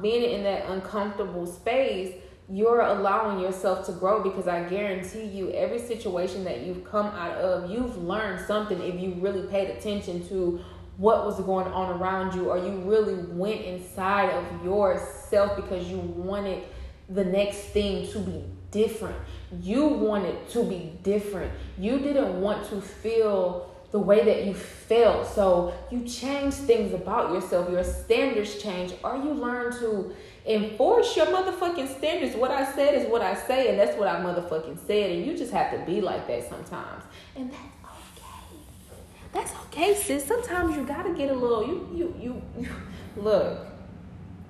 being 0.00 0.30
in 0.30 0.44
that 0.44 0.66
uncomfortable 0.68 1.46
space, 1.46 2.14
you're 2.50 2.82
allowing 2.82 3.40
yourself 3.40 3.86
to 3.86 3.92
grow 3.92 4.22
because 4.22 4.46
I 4.46 4.64
guarantee 4.64 5.24
you 5.24 5.50
every 5.52 5.78
situation 5.78 6.44
that 6.44 6.60
you've 6.60 6.84
come 6.84 7.06
out 7.06 7.38
of, 7.38 7.70
you've 7.70 7.96
learned 7.96 8.46
something 8.46 8.78
if 8.82 9.00
you 9.00 9.14
really 9.14 9.46
paid 9.48 9.70
attention 9.70 10.28
to 10.28 10.60
what 10.98 11.24
was 11.24 11.40
going 11.40 11.66
on 11.68 11.98
around 11.98 12.34
you 12.34 12.50
or 12.50 12.58
you 12.58 12.78
really 12.82 13.14
went 13.14 13.62
inside 13.62 14.30
of 14.30 14.64
yourself 14.64 15.56
because 15.56 15.88
you 15.88 15.96
wanted 15.98 16.62
the 17.08 17.24
next 17.24 17.58
thing 17.58 18.06
to 18.12 18.18
be 18.18 18.44
different. 18.70 19.16
You 19.60 19.86
wanted 19.86 20.48
to 20.50 20.62
be 20.62 20.92
different. 21.02 21.52
You 21.78 21.98
didn't 21.98 22.40
want 22.40 22.68
to 22.68 22.80
feel 22.80 23.73
the 23.94 24.00
way 24.00 24.24
that 24.24 24.44
you 24.44 24.52
feel. 24.52 25.24
So 25.24 25.72
you 25.88 26.02
change 26.02 26.52
things 26.54 26.92
about 26.92 27.32
yourself. 27.32 27.70
Your 27.70 27.84
standards 27.84 28.60
change, 28.60 28.92
or 29.04 29.14
you 29.14 29.32
learn 29.32 29.72
to 29.78 30.12
enforce 30.44 31.16
your 31.16 31.26
motherfucking 31.26 31.96
standards. 31.96 32.34
What 32.34 32.50
I 32.50 32.64
said 32.72 32.94
is 32.94 33.08
what 33.08 33.22
I 33.22 33.36
say, 33.36 33.70
and 33.70 33.78
that's 33.78 33.96
what 33.96 34.08
I 34.08 34.16
motherfucking 34.16 34.84
said. 34.84 35.12
And 35.12 35.24
you 35.24 35.36
just 35.36 35.52
have 35.52 35.70
to 35.70 35.78
be 35.86 36.00
like 36.00 36.26
that 36.26 36.48
sometimes. 36.48 37.04
And 37.36 37.52
that's 37.52 37.62
okay. 37.84 38.56
That's 39.32 39.52
okay, 39.66 39.94
sis. 39.94 40.24
Sometimes 40.26 40.74
you 40.74 40.84
gotta 40.84 41.14
get 41.14 41.30
a 41.30 41.34
little 41.34 41.64
you 41.64 41.88
you 41.94 42.16
you, 42.20 42.42
you 42.58 42.68
look. 43.16 43.64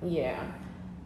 Yeah. 0.01 0.43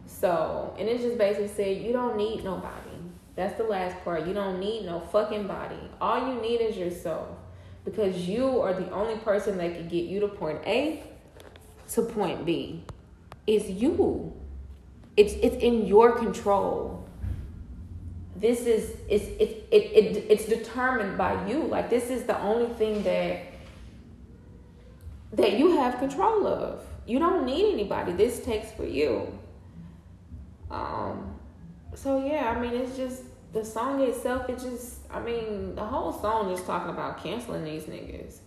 So, 0.06 0.74
and 0.78 0.88
it 0.88 1.02
just 1.02 1.18
basically 1.18 1.48
said 1.48 1.82
you 1.82 1.92
don't 1.92 2.16
need 2.16 2.42
nobody. 2.42 2.96
That's 3.36 3.58
the 3.58 3.64
last 3.64 4.02
part. 4.02 4.26
You 4.26 4.32
don't 4.32 4.58
need 4.58 4.86
no 4.86 5.00
fucking 5.00 5.46
body. 5.46 5.90
All 6.00 6.26
you 6.26 6.40
need 6.40 6.62
is 6.62 6.78
yourself 6.78 7.28
because 7.84 8.28
you 8.28 8.60
are 8.60 8.74
the 8.74 8.90
only 8.90 9.16
person 9.18 9.58
that 9.58 9.74
can 9.74 9.88
get 9.88 10.04
you 10.04 10.20
to 10.20 10.28
point 10.28 10.60
A 10.66 11.02
to 11.92 12.02
point 12.02 12.44
B. 12.44 12.84
It's 13.46 13.68
you. 13.68 14.32
It's 15.16 15.34
it's 15.34 15.56
in 15.56 15.86
your 15.86 16.16
control. 16.16 17.08
This 18.36 18.60
is 18.60 18.96
it's 19.08 19.24
it's 19.38 19.52
it, 19.70 19.82
it 19.94 20.26
it's 20.30 20.46
determined 20.46 21.18
by 21.18 21.46
you. 21.48 21.64
Like 21.64 21.90
this 21.90 22.10
is 22.10 22.24
the 22.24 22.38
only 22.40 22.72
thing 22.74 23.02
that 23.02 23.42
that 25.32 25.58
you 25.58 25.76
have 25.76 25.98
control 25.98 26.46
of. 26.46 26.84
You 27.06 27.18
don't 27.18 27.44
need 27.44 27.72
anybody. 27.72 28.12
This 28.12 28.40
takes 28.40 28.70
for 28.72 28.84
you. 28.84 29.36
Um 30.70 31.34
so 31.94 32.24
yeah, 32.24 32.54
I 32.56 32.60
mean 32.60 32.74
it's 32.74 32.96
just 32.96 33.24
the 33.52 33.64
song 33.64 34.00
itself, 34.02 34.48
it 34.48 34.58
just, 34.58 34.99
I 35.12 35.20
mean, 35.20 35.74
the 35.74 35.84
whole 35.84 36.12
song 36.12 36.50
is 36.52 36.62
talking 36.62 36.90
about 36.90 37.22
canceling 37.22 37.64
these 37.64 37.84
niggas. 37.84 38.38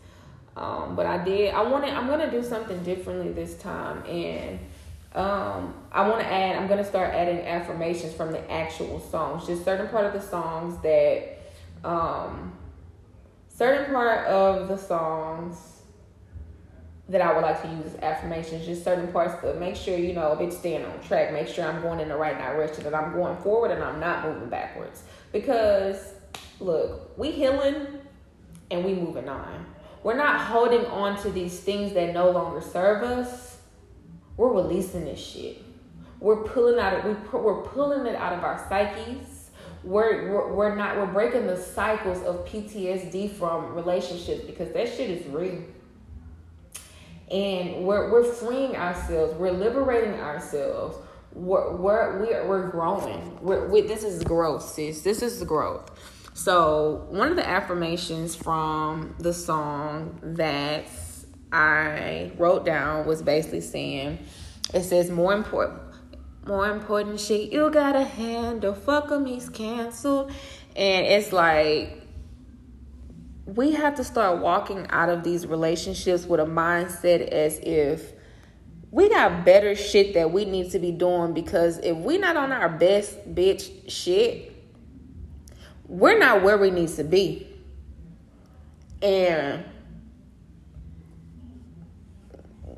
Um, 0.55 0.95
but 0.95 1.05
I 1.05 1.23
did, 1.23 1.53
I 1.53 1.63
wanted, 1.63 1.89
I'm 1.93 2.07
gonna 2.07 2.29
do 2.29 2.43
something 2.43 2.83
differently 2.83 3.31
this 3.31 3.55
time, 3.55 4.05
and 4.05 4.59
um, 5.15 5.73
I 5.91 6.07
want 6.07 6.21
to 6.21 6.27
add, 6.27 6.55
I'm 6.55 6.67
gonna 6.67 6.83
start 6.83 7.13
adding 7.13 7.39
affirmations 7.39 8.13
from 8.13 8.31
the 8.31 8.51
actual 8.51 8.99
songs, 8.99 9.47
just 9.47 9.65
certain 9.65 9.87
part 9.87 10.05
of 10.05 10.13
the 10.13 10.21
songs 10.21 10.79
that, 10.83 11.39
um, 11.83 12.53
certain 13.49 13.91
part 13.91 14.27
of 14.27 14.67
the 14.67 14.77
songs 14.77 15.73
that 17.09 17.21
I 17.21 17.33
would 17.33 17.41
like 17.41 17.61
to 17.63 17.67
use 17.67 17.95
affirmations, 18.01 18.65
just 18.65 18.83
certain 18.83 19.11
parts 19.11 19.41
to 19.41 19.53
make 19.55 19.75
sure, 19.75 19.97
you 19.97 20.13
know, 20.13 20.37
it's 20.39 20.57
staying 20.57 20.85
on 20.85 20.99
track, 21.01 21.33
make 21.33 21.47
sure 21.47 21.65
I'm 21.65 21.81
going 21.81 21.99
in 21.99 22.07
the 22.07 22.15
right 22.15 22.37
direction, 22.37 22.83
that 22.85 22.95
I'm 22.95 23.13
going 23.13 23.37
forward 23.37 23.71
and 23.71 23.83
I'm 23.83 23.99
not 23.99 24.23
moving 24.25 24.49
backwards. 24.49 25.03
Because, 25.31 26.13
look, 26.63 27.17
we 27.17 27.31
healing 27.31 27.87
and 28.71 28.83
we 28.83 28.93
moving 28.93 29.29
on. 29.29 29.65
We're 30.03 30.17
not 30.17 30.41
holding 30.41 30.85
on 30.87 31.21
to 31.23 31.29
these 31.29 31.59
things 31.59 31.93
that 31.93 32.13
no 32.13 32.29
longer 32.31 32.61
serve 32.61 33.03
us. 33.03 33.57
We're 34.35 34.51
releasing 34.51 35.05
this 35.05 35.19
shit. 35.19 35.61
We're 36.19 36.43
pulling 36.43 36.79
out 36.79 36.93
of, 36.93 37.05
we, 37.05 37.39
we're 37.39 37.61
pulling 37.61 38.05
it 38.05 38.15
out 38.15 38.33
of 38.33 38.43
our 38.43 38.65
psyches. 38.69 39.51
We're, 39.83 40.31
we're, 40.31 40.53
we're 40.53 40.75
not, 40.75 40.97
we're 40.97 41.05
breaking 41.05 41.47
the 41.47 41.57
cycles 41.57 42.23
of 42.23 42.45
PTSD 42.45 43.31
from 43.31 43.73
relationships 43.73 44.43
because 44.45 44.71
that 44.73 44.87
shit 44.87 45.09
is 45.09 45.25
real 45.27 45.61
and 47.33 47.83
we're, 47.83 48.11
we're 48.11 48.23
freeing 48.23 48.75
ourselves 48.75 49.33
we're 49.35 49.51
liberating 49.51 50.19
ourselves 50.19 50.97
we're 51.33 51.75
we're 51.75 52.19
we're, 52.19 52.47
we're 52.47 52.69
growing 52.69 53.37
we're, 53.41 53.67
we, 53.67 53.81
this 53.81 54.03
is 54.03 54.23
growth 54.23 54.63
sis 54.63 55.01
this 55.01 55.21
is 55.21 55.43
growth 55.43 55.89
so 56.33 57.07
one 57.09 57.29
of 57.29 57.35
the 57.35 57.47
affirmations 57.47 58.35
from 58.35 59.15
the 59.19 59.33
song 59.33 60.19
that 60.21 60.85
i 61.51 62.31
wrote 62.37 62.65
down 62.65 63.05
was 63.05 63.21
basically 63.21 63.61
saying 63.61 64.17
it 64.73 64.83
says 64.83 65.11
more 65.11 65.33
important 65.33 65.83
more 66.45 66.69
important 66.69 67.19
shit 67.19 67.53
you 67.53 67.69
gotta 67.69 68.03
handle. 68.03 68.73
Fuck 68.73 69.11
him 69.11 69.25
he's 69.25 69.49
canceled. 69.49 70.31
And 70.75 71.05
it's 71.05 71.31
like 71.31 72.01
we 73.45 73.73
have 73.73 73.95
to 73.95 74.03
start 74.03 74.39
walking 74.39 74.87
out 74.89 75.09
of 75.09 75.23
these 75.23 75.45
relationships 75.45 76.25
with 76.25 76.39
a 76.39 76.45
mindset 76.45 77.27
as 77.27 77.59
if 77.59 78.13
we 78.91 79.09
got 79.09 79.43
better 79.43 79.75
shit 79.75 80.13
that 80.13 80.31
we 80.31 80.45
need 80.45 80.71
to 80.71 80.79
be 80.79 80.91
doing 80.91 81.33
because 81.33 81.79
if 81.79 81.97
we 81.97 82.17
not 82.17 82.37
on 82.37 82.51
our 82.51 82.69
best 82.69 83.33
bitch 83.33 83.89
shit, 83.89 84.52
we're 85.87 86.17
not 86.17 86.43
where 86.43 86.57
we 86.57 86.71
need 86.71 86.89
to 86.89 87.03
be. 87.03 87.47
And 89.01 89.65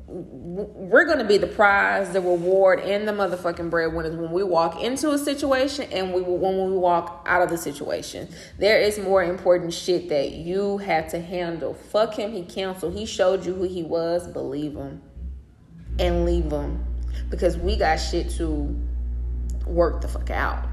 we're 0.08 1.04
going 1.04 1.18
to 1.18 1.24
be 1.24 1.36
the 1.36 1.46
prize, 1.46 2.12
the 2.12 2.20
reward, 2.20 2.80
and 2.80 3.06
the 3.06 3.12
motherfucking 3.12 3.70
breadwinners 3.70 4.16
when 4.16 4.30
we 4.30 4.42
walk 4.42 4.80
into 4.82 5.10
a 5.10 5.18
situation 5.18 5.90
and 5.92 6.12
we 6.12 6.22
when 6.22 6.70
we 6.70 6.76
walk 6.76 7.26
out 7.28 7.42
of 7.42 7.50
the 7.50 7.58
situation. 7.58 8.28
There 8.58 8.80
is 8.80 8.98
more 8.98 9.24
important 9.24 9.72
shit 9.72 10.08
that 10.08 10.32
you 10.32 10.78
have 10.78 11.08
to 11.08 11.20
handle. 11.20 11.74
Fuck 11.74 12.14
him. 12.14 12.32
He 12.32 12.44
canceled. 12.44 12.94
He 12.94 13.04
showed 13.04 13.44
you 13.44 13.54
who 13.54 13.64
he 13.64 13.82
was. 13.82 14.28
Believe 14.28 14.74
him 14.74 15.02
and 15.98 16.24
leave 16.24 16.50
him 16.50 16.84
because 17.30 17.56
we 17.56 17.76
got 17.76 17.96
shit 17.96 18.30
to 18.30 18.76
work 19.66 20.00
the 20.00 20.08
fuck 20.08 20.30
out. 20.30 20.68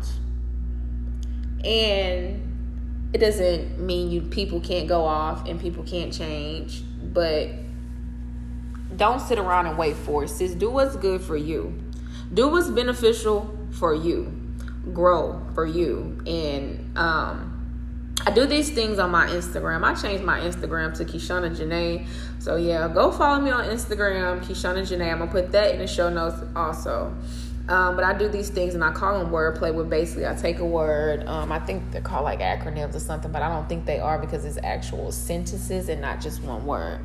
And 1.64 3.10
it 3.14 3.20
doesn't 3.20 3.80
mean 3.80 4.12
you 4.12 4.22
people 4.22 4.60
can't 4.60 4.88
go 4.88 5.06
off 5.06 5.48
and 5.48 5.60
people 5.60 5.84
can't 5.84 6.12
change, 6.12 6.84
but 7.02 7.50
don't 8.96 9.20
sit 9.20 9.40
around 9.40 9.68
and 9.68 9.78
wait 9.78 9.96
for 9.96 10.24
it. 10.24 10.30
Sis, 10.30 10.54
do 10.54 10.70
what's 10.70 10.96
good 10.96 11.22
for 11.22 11.38
you. 11.38 11.74
Do 12.34 12.50
what's 12.50 12.70
beneficial 12.70 13.58
for 13.72 13.94
you. 13.94 14.32
Grow 14.94 15.46
for 15.54 15.66
you. 15.66 16.22
And 16.26 16.98
um 16.98 17.54
I 18.26 18.32
do 18.32 18.46
these 18.46 18.70
things 18.70 19.00
on 19.00 19.12
my 19.12 19.28
Instagram. 19.28 19.84
I 19.84 19.94
changed 19.96 20.24
my 20.24 20.40
Instagram 20.40 20.96
to 20.98 21.06
Keshona 21.06 21.56
Janae. 21.56 22.08
So 22.40 22.56
yeah, 22.56 22.88
go 22.88 23.12
follow 23.12 23.42
me 23.42 23.52
on 23.52 23.66
Instagram, 23.66 24.40
Keshona 24.40 24.82
Janae. 24.82 25.12
I'm 25.12 25.20
gonna 25.20 25.32
put 25.32 25.52
that 25.52 25.74
in 25.74 25.80
the 25.80 25.88
show 25.88 26.10
notes 26.10 26.42
also. 26.56 27.14
Um, 27.70 27.96
but 27.96 28.04
I 28.04 28.14
do 28.14 28.28
these 28.28 28.50
things 28.50 28.76
and 28.76 28.84
I 28.84 28.92
call 28.92 29.18
them 29.20 29.32
wordplay 29.32 29.74
where 29.74 29.86
basically 29.86 30.28
I 30.28 30.36
take 30.36 30.60
a 30.60 30.66
word. 30.66 31.26
Um, 31.28 31.52
I 31.52 31.60
think 31.60 31.92
they're 31.92 32.02
called 32.02 32.26
like 32.26 32.40
acronyms 32.40 32.94
or 32.94 33.00
something, 33.00 33.32
but 33.32 33.42
I 33.42 33.48
don't 33.48 33.70
think 33.70 33.86
they 33.86 34.00
are 34.00 34.20
because 34.20 34.44
it's 34.44 34.58
actual 34.64 35.12
sentences 35.14 35.88
and 35.88 36.02
not 36.02 36.20
just 36.20 36.44
one 36.44 36.66
word. 36.66 37.00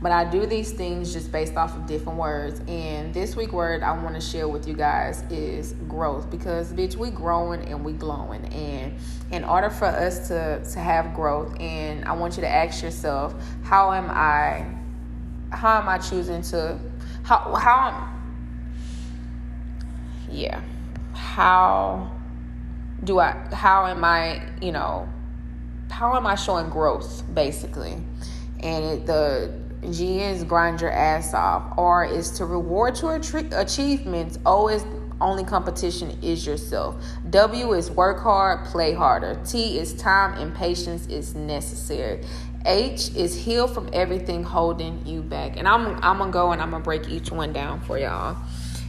But 0.00 0.12
I 0.12 0.24
do 0.30 0.46
these 0.46 0.72
things 0.72 1.12
just 1.12 1.32
based 1.32 1.56
off 1.56 1.76
of 1.76 1.86
different 1.86 2.18
words. 2.18 2.60
And 2.68 3.12
this 3.12 3.36
week 3.36 3.52
word 3.52 3.82
I 3.82 3.92
want 4.02 4.14
to 4.14 4.20
share 4.20 4.48
with 4.48 4.66
you 4.66 4.74
guys 4.74 5.24
is 5.28 5.72
growth 5.88 6.30
because 6.30 6.72
bitch 6.72 6.96
we 6.96 7.10
growing 7.10 7.62
and 7.64 7.84
we 7.84 7.92
glowing. 7.92 8.44
And 8.46 8.94
in 9.30 9.44
order 9.44 9.68
for 9.68 9.86
us 9.86 10.28
to 10.28 10.64
to 10.72 10.78
have 10.78 11.14
growth 11.14 11.54
and 11.60 12.04
I 12.06 12.12
want 12.12 12.36
you 12.36 12.42
to 12.42 12.48
ask 12.48 12.82
yourself, 12.82 13.34
how 13.62 13.92
am 13.92 14.08
I 14.08 14.64
how 15.50 15.80
am 15.80 15.88
I 15.88 15.98
choosing 15.98 16.42
to 16.42 16.78
how 17.24 17.54
how 17.56 18.17
yeah. 20.30 20.62
How 21.14 22.10
do 23.04 23.18
I 23.18 23.48
how 23.52 23.86
am 23.86 24.04
I, 24.04 24.42
you 24.60 24.72
know, 24.72 25.08
how 25.90 26.16
am 26.16 26.26
I 26.26 26.34
showing 26.34 26.68
growth 26.68 27.22
basically? 27.34 27.96
And 28.60 28.84
it, 28.84 29.06
the 29.06 29.52
G 29.90 30.20
is 30.20 30.44
grind 30.44 30.80
your 30.80 30.90
ass 30.90 31.34
off. 31.34 31.74
R 31.78 32.04
is 32.04 32.30
to 32.32 32.44
reward 32.44 33.00
your 33.00 33.14
achievements. 33.14 34.38
O 34.44 34.68
is 34.68 34.84
only 35.20 35.44
competition 35.44 36.16
is 36.22 36.46
yourself. 36.46 36.96
W 37.30 37.72
is 37.72 37.90
work 37.90 38.20
hard, 38.20 38.64
play 38.66 38.92
harder. 38.92 39.40
T 39.44 39.78
is 39.78 39.94
time 39.94 40.40
and 40.40 40.54
patience 40.54 41.06
is 41.06 41.34
necessary. 41.34 42.24
H 42.66 43.14
is 43.14 43.34
heal 43.34 43.66
from 43.66 43.88
everything 43.92 44.44
holding 44.44 45.06
you 45.06 45.22
back. 45.22 45.56
And 45.56 45.66
I'm 45.66 45.96
I'm 46.02 46.18
gonna 46.18 46.30
go 46.30 46.52
and 46.52 46.60
I'm 46.60 46.70
gonna 46.70 46.84
break 46.84 47.08
each 47.08 47.30
one 47.30 47.52
down 47.52 47.80
for 47.80 47.98
y'all. 47.98 48.36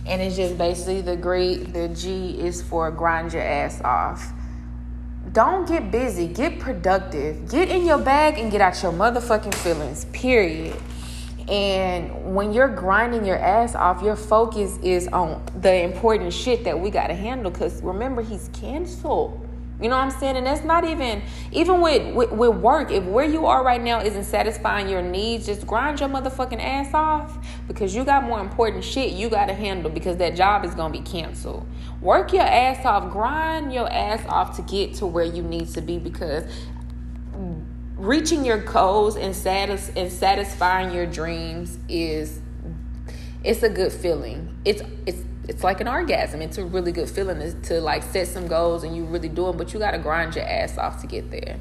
And 0.09 0.21
it's 0.21 0.35
just 0.35 0.57
basically 0.57 0.99
the 1.01 1.15
great 1.15 1.71
the 1.71 1.87
G 1.87 2.37
is 2.39 2.61
for 2.61 2.91
grind 2.91 3.31
your 3.31 3.43
ass 3.43 3.79
off 3.81 4.33
don't 5.33 5.67
get 5.67 5.91
busy, 5.91 6.27
get 6.27 6.59
productive, 6.59 7.49
get 7.49 7.69
in 7.69 7.85
your 7.85 7.99
bag 7.99 8.39
and 8.39 8.51
get 8.51 8.61
out 8.61 8.81
your 8.81 8.91
motherfucking 8.91 9.53
feelings, 9.53 10.05
period. 10.05 10.75
And 11.47 12.35
when 12.35 12.53
you're 12.53 12.69
grinding 12.69 13.25
your 13.25 13.37
ass 13.37 13.75
off, 13.75 14.01
your 14.01 14.15
focus 14.15 14.77
is 14.81 15.07
on 15.09 15.43
the 15.59 15.81
important 15.81 16.33
shit 16.33 16.63
that 16.63 16.79
we 16.79 16.89
got 16.89 17.07
to 17.07 17.15
handle. 17.15 17.51
Because 17.51 17.81
remember, 17.81 18.21
he's 18.21 18.49
canceled. 18.53 19.48
You 19.81 19.87
know 19.87 19.95
what 19.95 20.03
I'm 20.03 20.11
saying? 20.11 20.35
And 20.35 20.45
that's 20.45 20.65
not 20.65 20.83
even 20.83 21.21
even 21.51 21.79
with, 21.79 22.13
with, 22.13 22.31
with 22.31 22.55
work. 22.57 22.91
If 22.91 23.03
where 23.05 23.25
you 23.25 23.45
are 23.45 23.63
right 23.63 23.81
now 23.81 24.01
isn't 24.01 24.25
satisfying 24.25 24.89
your 24.89 25.01
needs, 25.01 25.45
just 25.45 25.65
grind 25.65 26.01
your 26.01 26.09
motherfucking 26.09 26.61
ass 26.61 26.93
off 26.93 27.37
because 27.67 27.95
you 27.95 28.03
got 28.03 28.23
more 28.23 28.41
important 28.41 28.83
shit 28.83 29.13
you 29.13 29.29
got 29.29 29.45
to 29.45 29.53
handle 29.53 29.89
because 29.89 30.17
that 30.17 30.35
job 30.35 30.65
is 30.65 30.75
gonna 30.75 30.91
be 30.91 31.01
canceled. 31.01 31.65
Work 32.01 32.33
your 32.33 32.43
ass 32.43 32.85
off, 32.85 33.11
grind 33.11 33.73
your 33.73 33.89
ass 33.89 34.25
off 34.27 34.55
to 34.57 34.61
get 34.63 34.95
to 34.95 35.05
where 35.05 35.25
you 35.25 35.43
need 35.43 35.69
to 35.69 35.81
be 35.81 35.97
because 35.97 36.43
reaching 37.95 38.45
your 38.45 38.57
goals 38.57 39.15
and 39.15 39.35
satis- 39.35 39.91
and 39.95 40.11
satisfying 40.11 40.93
your 40.93 41.05
dreams 41.05 41.77
is 41.87 42.41
it's 43.43 43.63
a 43.63 43.69
good 43.69 43.91
feeling. 43.91 44.57
It's 44.65 44.81
it's 45.05 45.23
it's 45.49 45.63
like 45.63 45.81
an 45.81 45.87
orgasm. 45.87 46.43
It's 46.43 46.59
a 46.59 46.63
really 46.63 46.91
good 46.91 47.09
feeling 47.09 47.39
to, 47.39 47.53
to 47.69 47.81
like 47.81 48.03
set 48.03 48.27
some 48.27 48.47
goals 48.47 48.83
and 48.83 48.95
you 48.95 49.03
really 49.05 49.29
do 49.29 49.45
them, 49.45 49.57
but 49.57 49.73
you 49.73 49.79
got 49.79 49.91
to 49.91 49.97
grind 49.97 50.35
your 50.35 50.45
ass 50.45 50.77
off 50.77 51.01
to 51.01 51.07
get 51.07 51.31
there. 51.31 51.57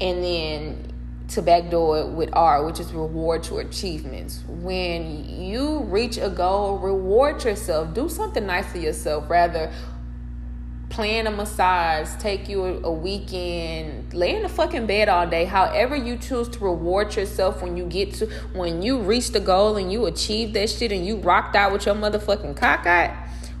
And 0.00 0.22
then 0.24 0.92
to 1.28 1.42
backdoor 1.42 1.98
it 1.98 2.08
with 2.10 2.30
R, 2.32 2.64
which 2.64 2.78
is 2.78 2.92
reward 2.92 3.48
your 3.48 3.62
achievements. 3.62 4.44
When 4.46 5.28
you 5.28 5.80
reach 5.80 6.18
a 6.18 6.30
goal, 6.30 6.78
reward 6.78 7.44
yourself. 7.44 7.94
Do 7.94 8.08
something 8.08 8.46
nice 8.46 8.70
for 8.70 8.78
yourself 8.78 9.28
rather 9.28 9.72
plan 10.90 11.26
a 11.28 11.30
massage, 11.30 12.08
take 12.20 12.48
you 12.48 12.64
a, 12.64 12.80
a, 12.82 12.92
weekend, 12.92 14.12
lay 14.12 14.34
in 14.34 14.42
the 14.42 14.48
fucking 14.48 14.86
bed 14.86 15.08
all 15.08 15.26
day. 15.26 15.44
However 15.44 15.96
you 15.96 16.16
choose 16.16 16.48
to 16.50 16.58
reward 16.58 17.14
yourself 17.16 17.62
when 17.62 17.76
you 17.76 17.86
get 17.86 18.12
to 18.14 18.26
when 18.52 18.82
you 18.82 19.00
reach 19.00 19.30
the 19.30 19.40
goal 19.40 19.76
and 19.76 19.90
you 19.90 20.06
achieve 20.06 20.52
that 20.54 20.68
shit 20.68 20.92
and 20.92 21.06
you 21.06 21.16
rocked 21.16 21.56
out 21.56 21.72
with 21.72 21.86
your 21.86 21.94
motherfucking 21.94 22.56
cockeyed. 22.56 23.16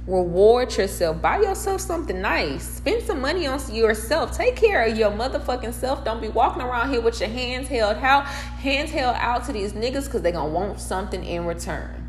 Reward 0.06 0.76
yourself. 0.76 1.22
Buy 1.22 1.40
yourself 1.40 1.80
something 1.80 2.20
nice. 2.20 2.64
Spend 2.64 3.02
some 3.04 3.20
money 3.20 3.46
on 3.46 3.60
yourself. 3.72 4.36
Take 4.36 4.56
care 4.56 4.84
of 4.86 4.98
your 4.98 5.12
motherfucking 5.12 5.72
self. 5.72 6.04
Don't 6.04 6.20
be 6.20 6.28
walking 6.28 6.62
around 6.62 6.90
here 6.90 7.00
with 7.00 7.20
your 7.20 7.28
hands 7.28 7.68
held 7.68 7.96
how 7.98 8.22
hands 8.22 8.90
held 8.90 9.16
out 9.16 9.44
to 9.44 9.52
these 9.52 9.72
niggas 9.72 10.06
because 10.06 10.22
they 10.22 10.32
gonna 10.32 10.52
want 10.52 10.80
something 10.80 11.24
in 11.24 11.44
return. 11.44 12.06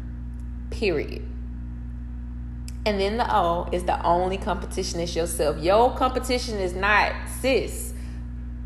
Period. 0.72 1.31
And 2.86 3.00
then 3.00 3.18
the 3.18 3.36
O 3.36 3.70
is 3.72 3.84
the 3.84 4.04
only 4.04 4.38
competition 4.38 5.00
is 5.00 5.16
yourself. 5.16 5.58
Your 5.62 5.96
competition 5.96 6.58
is 6.58 6.74
not 6.74 7.14
sis. 7.40 7.94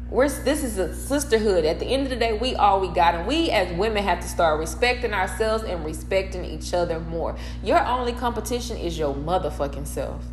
We're, 0.10 0.30
this 0.30 0.64
is 0.64 0.78
a 0.78 0.96
sisterhood. 0.96 1.66
At 1.66 1.80
the 1.80 1.86
end 1.86 2.04
of 2.04 2.10
the 2.10 2.16
day, 2.16 2.38
we 2.38 2.56
all 2.56 2.80
we 2.80 2.88
got. 2.88 3.16
And 3.16 3.28
we 3.28 3.50
as 3.50 3.76
women 3.78 4.04
have 4.04 4.22
to 4.22 4.28
start 4.28 4.60
respecting 4.60 5.14
ourselves 5.14 5.64
and 5.64 5.84
respecting 5.84 6.46
each 6.46 6.74
other 6.74 7.00
more. 7.00 7.36
Your 7.64 7.86
only 7.86 8.14
competition 8.14 8.78
is 8.78 8.98
your 8.98 9.14
motherfucking 9.14 9.88
self. 9.88 10.24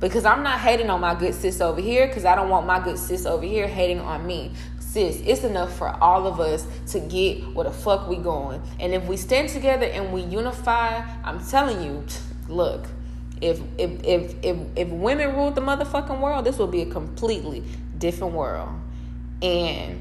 Because 0.00 0.24
I'm 0.24 0.42
not 0.42 0.58
hating 0.58 0.90
on 0.90 1.00
my 1.00 1.14
good 1.14 1.32
sis 1.32 1.60
over 1.60 1.80
here 1.80 2.08
because 2.08 2.24
I 2.24 2.34
don't 2.34 2.50
want 2.50 2.66
my 2.66 2.80
good 2.82 2.98
sis 2.98 3.24
over 3.24 3.44
here 3.44 3.68
hating 3.68 4.00
on 4.00 4.26
me 4.26 4.52
sis, 4.92 5.22
it's 5.24 5.42
enough 5.42 5.74
for 5.74 5.88
all 6.02 6.26
of 6.26 6.38
us 6.38 6.66
to 6.88 7.00
get 7.00 7.42
where 7.54 7.64
the 7.64 7.70
fuck 7.70 8.08
we 8.08 8.16
going. 8.16 8.60
And 8.78 8.92
if 8.92 9.04
we 9.06 9.16
stand 9.16 9.48
together 9.48 9.86
and 9.86 10.12
we 10.12 10.20
unify, 10.22 10.98
I'm 11.24 11.44
telling 11.46 11.82
you, 11.82 12.04
look, 12.48 12.86
if 13.40 13.60
if 13.78 14.04
if 14.04 14.34
if, 14.42 14.56
if 14.76 14.88
women 14.88 15.34
ruled 15.34 15.54
the 15.54 15.60
motherfucking 15.60 16.20
world, 16.20 16.44
this 16.44 16.58
would 16.58 16.70
be 16.70 16.82
a 16.82 16.86
completely 16.86 17.64
different 17.98 18.34
world. 18.34 18.70
And 19.42 20.00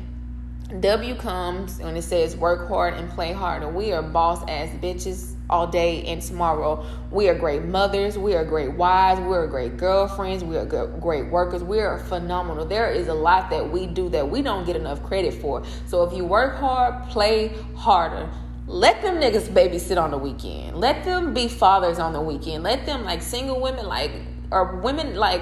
W 0.79 1.15
comes 1.15 1.79
when 1.79 1.97
it 1.97 2.03
says 2.03 2.37
work 2.37 2.69
hard 2.69 2.93
and 2.93 3.09
play 3.09 3.33
hard, 3.33 3.63
and 3.63 3.75
we 3.75 3.91
are 3.91 4.01
boss 4.01 4.41
ass 4.47 4.69
bitches 4.81 5.35
all 5.49 5.67
day 5.67 6.03
and 6.03 6.21
tomorrow. 6.21 6.85
We 7.11 7.27
are 7.27 7.35
great 7.35 7.63
mothers, 7.65 8.17
we 8.17 8.35
are 8.35 8.45
great 8.45 8.71
wives, 8.73 9.19
we 9.19 9.35
are 9.35 9.47
great 9.47 9.75
girlfriends, 9.75 10.45
we 10.45 10.55
are 10.55 10.65
great 10.65 11.29
workers, 11.29 11.61
we 11.61 11.79
are 11.81 11.99
phenomenal. 11.99 12.65
There 12.65 12.89
is 12.89 13.09
a 13.09 13.13
lot 13.13 13.49
that 13.49 13.69
we 13.69 13.85
do 13.85 14.07
that 14.09 14.29
we 14.29 14.41
don't 14.41 14.65
get 14.65 14.77
enough 14.77 15.03
credit 15.03 15.33
for. 15.33 15.63
So 15.87 16.03
if 16.03 16.15
you 16.15 16.23
work 16.23 16.55
hard, 16.57 17.09
play 17.09 17.49
harder. 17.75 18.29
Let 18.71 19.01
them 19.01 19.15
niggas 19.15 19.49
babysit 19.49 20.01
on 20.01 20.11
the 20.11 20.17
weekend. 20.17 20.77
Let 20.77 21.03
them 21.03 21.33
be 21.33 21.49
fathers 21.49 21.99
on 21.99 22.13
the 22.13 22.21
weekend. 22.21 22.63
Let 22.63 22.85
them 22.85 23.03
like 23.03 23.21
single 23.21 23.59
women 23.59 23.85
like 23.85 24.13
or 24.49 24.77
women 24.77 25.15
like 25.15 25.41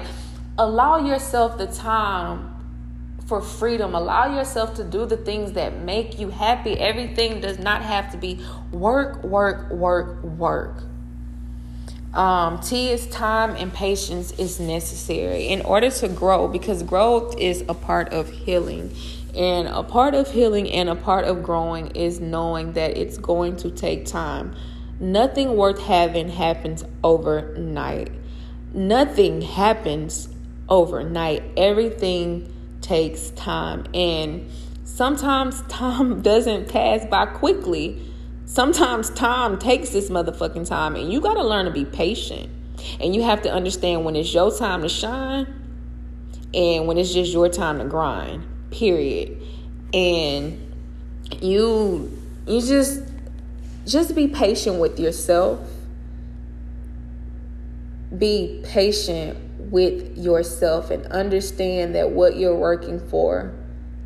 allow 0.58 0.98
yourself 0.98 1.56
the 1.56 1.68
time 1.68 2.52
for 3.26 3.40
freedom. 3.40 3.94
Allow 3.94 4.36
yourself 4.36 4.74
to 4.74 4.84
do 4.84 5.06
the 5.06 5.16
things 5.16 5.52
that 5.52 5.78
make 5.84 6.18
you 6.18 6.30
happy. 6.30 6.72
Everything 6.72 7.40
does 7.40 7.60
not 7.60 7.82
have 7.82 8.10
to 8.10 8.18
be 8.18 8.44
work, 8.72 9.22
work, 9.22 9.70
work, 9.70 10.24
work. 10.24 10.82
Um, 12.12 12.58
T 12.58 12.90
is 12.90 13.06
time 13.06 13.54
and 13.54 13.72
patience 13.72 14.32
is 14.32 14.58
necessary 14.58 15.46
in 15.46 15.62
order 15.62 15.88
to 15.88 16.08
grow 16.08 16.48
because 16.48 16.82
growth 16.82 17.38
is 17.38 17.62
a 17.68 17.74
part 17.74 18.08
of 18.08 18.28
healing. 18.28 18.90
And 19.34 19.68
a 19.68 19.82
part 19.82 20.14
of 20.14 20.30
healing 20.30 20.70
and 20.70 20.88
a 20.88 20.96
part 20.96 21.24
of 21.24 21.42
growing 21.42 21.88
is 21.88 22.20
knowing 22.20 22.72
that 22.72 22.96
it's 22.96 23.16
going 23.16 23.56
to 23.58 23.70
take 23.70 24.06
time. 24.06 24.54
Nothing 24.98 25.56
worth 25.56 25.80
having 25.80 26.28
happens 26.28 26.84
overnight. 27.04 28.10
Nothing 28.74 29.40
happens 29.40 30.28
overnight. 30.68 31.44
Everything 31.56 32.52
takes 32.80 33.30
time. 33.30 33.84
And 33.94 34.50
sometimes 34.84 35.62
time 35.68 36.22
doesn't 36.22 36.68
pass 36.68 37.06
by 37.06 37.26
quickly. 37.26 38.02
Sometimes 38.46 39.10
time 39.10 39.58
takes 39.58 39.90
this 39.90 40.10
motherfucking 40.10 40.68
time. 40.68 40.96
And 40.96 41.12
you 41.12 41.20
got 41.20 41.34
to 41.34 41.44
learn 41.44 41.66
to 41.66 41.70
be 41.70 41.84
patient. 41.84 42.50
And 42.98 43.14
you 43.14 43.22
have 43.22 43.42
to 43.42 43.52
understand 43.52 44.04
when 44.04 44.16
it's 44.16 44.34
your 44.34 44.56
time 44.56 44.82
to 44.82 44.88
shine 44.88 45.46
and 46.52 46.88
when 46.88 46.98
it's 46.98 47.12
just 47.12 47.32
your 47.32 47.48
time 47.48 47.78
to 47.78 47.84
grind 47.84 48.49
period. 48.70 49.40
And 49.92 50.70
you 51.40 52.16
you 52.46 52.60
just 52.60 53.02
just 53.86 54.14
be 54.14 54.28
patient 54.28 54.78
with 54.78 54.98
yourself. 54.98 55.60
Be 58.16 58.60
patient 58.64 59.38
with 59.70 60.18
yourself 60.18 60.90
and 60.90 61.06
understand 61.06 61.94
that 61.94 62.10
what 62.10 62.36
you're 62.36 62.56
working 62.56 62.98
for 63.08 63.54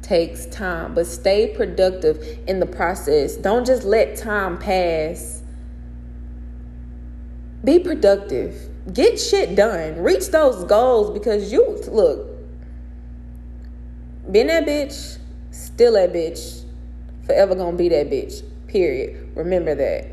takes 0.02 0.44
time 0.46 0.94
but 0.94 1.06
stay 1.06 1.54
productive 1.56 2.22
in 2.46 2.60
the 2.60 2.66
process. 2.66 3.36
Don't 3.36 3.66
just 3.66 3.84
let 3.84 4.16
time 4.16 4.58
pass. 4.58 5.42
Be 7.64 7.78
productive. 7.78 8.54
Get 8.92 9.18
shit 9.18 9.56
done. 9.56 10.02
Reach 10.02 10.28
those 10.28 10.64
goals 10.64 11.10
because 11.18 11.50
you 11.50 11.80
look 11.88 12.33
been 14.34 14.48
that 14.48 14.66
bitch, 14.66 15.18
still 15.52 15.92
that 15.92 16.12
bitch, 16.12 16.64
forever 17.24 17.54
gonna 17.54 17.76
be 17.76 17.88
that 17.88 18.10
bitch. 18.10 18.42
Period. 18.66 19.30
Remember 19.36 19.76
that. 19.76 20.08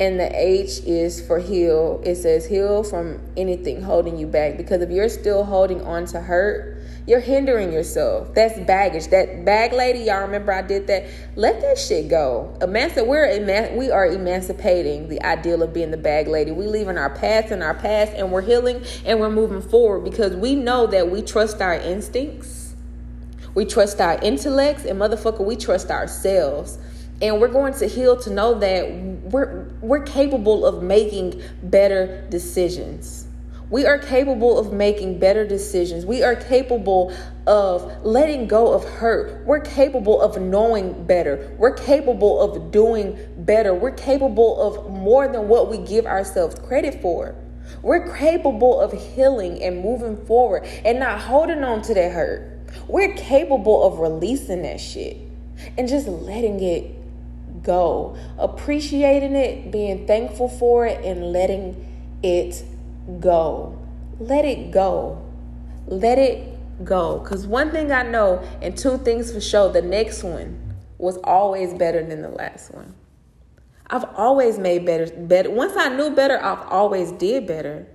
And 0.00 0.18
the 0.18 0.28
H 0.34 0.80
is 0.80 1.24
for 1.24 1.38
heal. 1.38 2.02
It 2.04 2.16
says 2.16 2.44
heal 2.44 2.82
from 2.82 3.20
anything 3.36 3.82
holding 3.82 4.18
you 4.18 4.26
back. 4.26 4.56
Because 4.56 4.82
if 4.82 4.90
you're 4.90 5.08
still 5.08 5.44
holding 5.44 5.80
on 5.82 6.06
to 6.06 6.20
hurt, 6.20 6.82
you're 7.06 7.20
hindering 7.20 7.72
yourself. 7.72 8.34
That's 8.34 8.58
baggage. 8.66 9.06
That 9.10 9.44
bag 9.44 9.72
lady, 9.72 10.00
y'all 10.00 10.22
remember 10.22 10.52
I 10.52 10.62
did 10.62 10.88
that. 10.88 11.06
Let 11.36 11.60
that 11.60 11.78
shit 11.78 12.08
go. 12.08 12.52
Emanci- 12.60 13.06
we're 13.06 13.76
we 13.76 13.92
are 13.92 14.06
emancipating 14.06 15.08
the 15.08 15.22
ideal 15.22 15.62
of 15.62 15.72
being 15.72 15.92
the 15.92 15.96
bag 15.96 16.26
lady. 16.26 16.50
We 16.50 16.66
leaving 16.66 16.98
our 16.98 17.10
past 17.10 17.52
in 17.52 17.62
our 17.62 17.74
past, 17.74 18.12
and 18.16 18.32
we're 18.32 18.42
healing 18.42 18.82
and 19.04 19.20
we're 19.20 19.30
moving 19.30 19.62
forward 19.62 20.00
because 20.00 20.34
we 20.34 20.56
know 20.56 20.88
that 20.88 21.12
we 21.12 21.22
trust 21.22 21.62
our 21.62 21.74
instincts 21.74 22.65
we 23.56 23.64
trust 23.64 24.00
our 24.02 24.20
intellects, 24.22 24.84
and 24.84 25.00
motherfucker, 25.00 25.44
we 25.44 25.56
trust 25.56 25.90
ourselves. 25.90 26.78
And 27.22 27.40
we're 27.40 27.48
going 27.48 27.72
to 27.74 27.86
heal 27.86 28.14
to 28.18 28.30
know 28.30 28.58
that 28.58 28.92
we're 28.92 29.64
we're 29.80 30.02
capable 30.02 30.66
of 30.66 30.82
making 30.82 31.42
better 31.62 32.26
decisions. 32.28 33.26
We 33.70 33.86
are 33.86 33.98
capable 33.98 34.58
of 34.58 34.74
making 34.74 35.18
better 35.18 35.46
decisions. 35.46 36.04
We 36.04 36.22
are 36.22 36.36
capable 36.36 37.16
of 37.46 38.04
letting 38.04 38.46
go 38.46 38.74
of 38.74 38.84
hurt. 38.84 39.44
We're 39.46 39.60
capable 39.60 40.20
of 40.20 40.40
knowing 40.40 41.06
better. 41.06 41.56
We're 41.58 41.74
capable 41.74 42.38
of 42.40 42.70
doing 42.70 43.18
better. 43.38 43.72
We're 43.72 43.92
capable 43.92 44.60
of 44.60 44.90
more 44.90 45.26
than 45.26 45.48
what 45.48 45.70
we 45.70 45.78
give 45.78 46.04
ourselves 46.04 46.56
credit 46.60 47.00
for. 47.00 47.34
We're 47.82 48.14
capable 48.16 48.78
of 48.78 48.92
healing 48.92 49.62
and 49.62 49.80
moving 49.82 50.24
forward 50.26 50.64
and 50.84 51.00
not 51.00 51.20
holding 51.20 51.64
on 51.64 51.80
to 51.82 51.94
that 51.94 52.12
hurt. 52.12 52.55
We're 52.88 53.14
capable 53.14 53.82
of 53.86 53.98
releasing 53.98 54.62
that 54.62 54.80
shit 54.80 55.18
and 55.76 55.88
just 55.88 56.06
letting 56.06 56.62
it 56.62 56.92
go, 57.62 58.16
appreciating 58.38 59.34
it, 59.34 59.70
being 59.70 60.06
thankful 60.06 60.48
for 60.48 60.86
it, 60.86 61.04
and 61.04 61.32
letting 61.32 62.18
it 62.22 62.62
go. 63.20 63.78
Let 64.18 64.44
it 64.44 64.70
go. 64.70 65.22
Let 65.86 66.18
it 66.18 66.84
go. 66.84 67.18
Because 67.18 67.46
one 67.46 67.70
thing 67.70 67.92
I 67.92 68.02
know, 68.02 68.42
and 68.62 68.76
two 68.76 68.98
things 68.98 69.32
for 69.32 69.40
sure, 69.40 69.72
the 69.72 69.82
next 69.82 70.22
one 70.22 70.74
was 70.98 71.18
always 71.18 71.74
better 71.74 72.04
than 72.04 72.22
the 72.22 72.30
last 72.30 72.72
one. 72.72 72.94
I've 73.88 74.04
always 74.16 74.58
made 74.58 74.84
better 74.84 75.06
better. 75.16 75.50
Once 75.50 75.76
I 75.76 75.94
knew 75.94 76.10
better, 76.10 76.42
I've 76.42 76.66
always 76.68 77.12
did 77.12 77.46
better. 77.46 77.86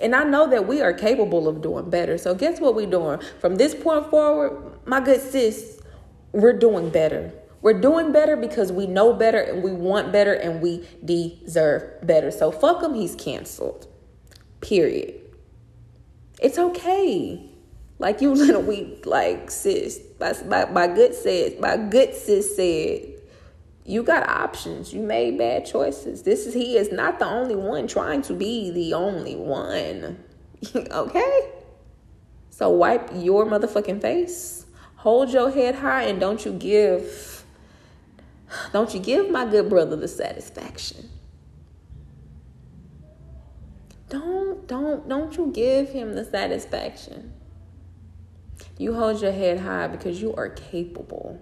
And 0.00 0.14
I 0.14 0.24
know 0.24 0.48
that 0.48 0.66
we 0.66 0.80
are 0.80 0.92
capable 0.92 1.46
of 1.46 1.60
doing 1.60 1.90
better. 1.90 2.16
So 2.16 2.34
guess 2.34 2.60
what 2.60 2.74
we're 2.74 2.90
doing? 2.90 3.20
From 3.40 3.56
this 3.56 3.74
point 3.74 4.08
forward, 4.08 4.78
my 4.86 5.00
good 5.00 5.20
sis, 5.20 5.80
we're 6.32 6.58
doing 6.58 6.90
better. 6.90 7.32
We're 7.62 7.80
doing 7.80 8.10
better 8.10 8.36
because 8.36 8.72
we 8.72 8.86
know 8.86 9.12
better 9.12 9.38
and 9.38 9.62
we 9.62 9.72
want 9.72 10.12
better 10.12 10.32
and 10.32 10.62
we 10.62 10.88
deserve 11.04 12.06
better. 12.06 12.30
So 12.30 12.50
fuck 12.50 12.82
him, 12.82 12.94
he's 12.94 13.14
canceled. 13.14 13.86
Period. 14.62 15.20
It's 16.40 16.58
okay. 16.58 17.50
Like 17.98 18.22
you 18.22 18.34
little 18.34 18.62
we 18.62 18.98
like 19.04 19.50
sis. 19.50 20.00
My, 20.18 20.34
my, 20.46 20.64
my 20.70 20.86
good 20.86 21.14
sis, 21.14 21.60
my 21.60 21.76
good 21.76 22.14
sis 22.14 22.56
said, 22.56 23.09
you 23.90 24.04
got 24.04 24.28
options. 24.28 24.94
You 24.94 25.02
made 25.02 25.36
bad 25.36 25.66
choices. 25.66 26.22
This 26.22 26.46
is 26.46 26.54
he 26.54 26.76
is 26.76 26.92
not 26.92 27.18
the 27.18 27.26
only 27.26 27.56
one 27.56 27.88
trying 27.88 28.22
to 28.22 28.34
be 28.34 28.70
the 28.70 28.94
only 28.94 29.34
one. 29.34 30.22
okay? 30.76 31.52
So 32.50 32.70
wipe 32.70 33.10
your 33.14 33.46
motherfucking 33.46 34.00
face. 34.00 34.64
Hold 34.96 35.32
your 35.32 35.50
head 35.50 35.74
high 35.74 36.04
and 36.04 36.20
don't 36.20 36.44
you 36.44 36.52
give 36.52 37.44
don't 38.72 38.92
you 38.94 39.00
give 39.00 39.30
my 39.30 39.44
good 39.44 39.68
brother 39.68 39.96
the 39.96 40.08
satisfaction. 40.08 41.08
Don't 44.08 44.68
don't 44.68 45.08
don't 45.08 45.36
you 45.36 45.50
give 45.52 45.88
him 45.88 46.14
the 46.14 46.24
satisfaction. 46.24 47.32
You 48.78 48.94
hold 48.94 49.20
your 49.20 49.32
head 49.32 49.60
high 49.60 49.88
because 49.88 50.20
you 50.22 50.34
are 50.34 50.48
capable. 50.48 51.40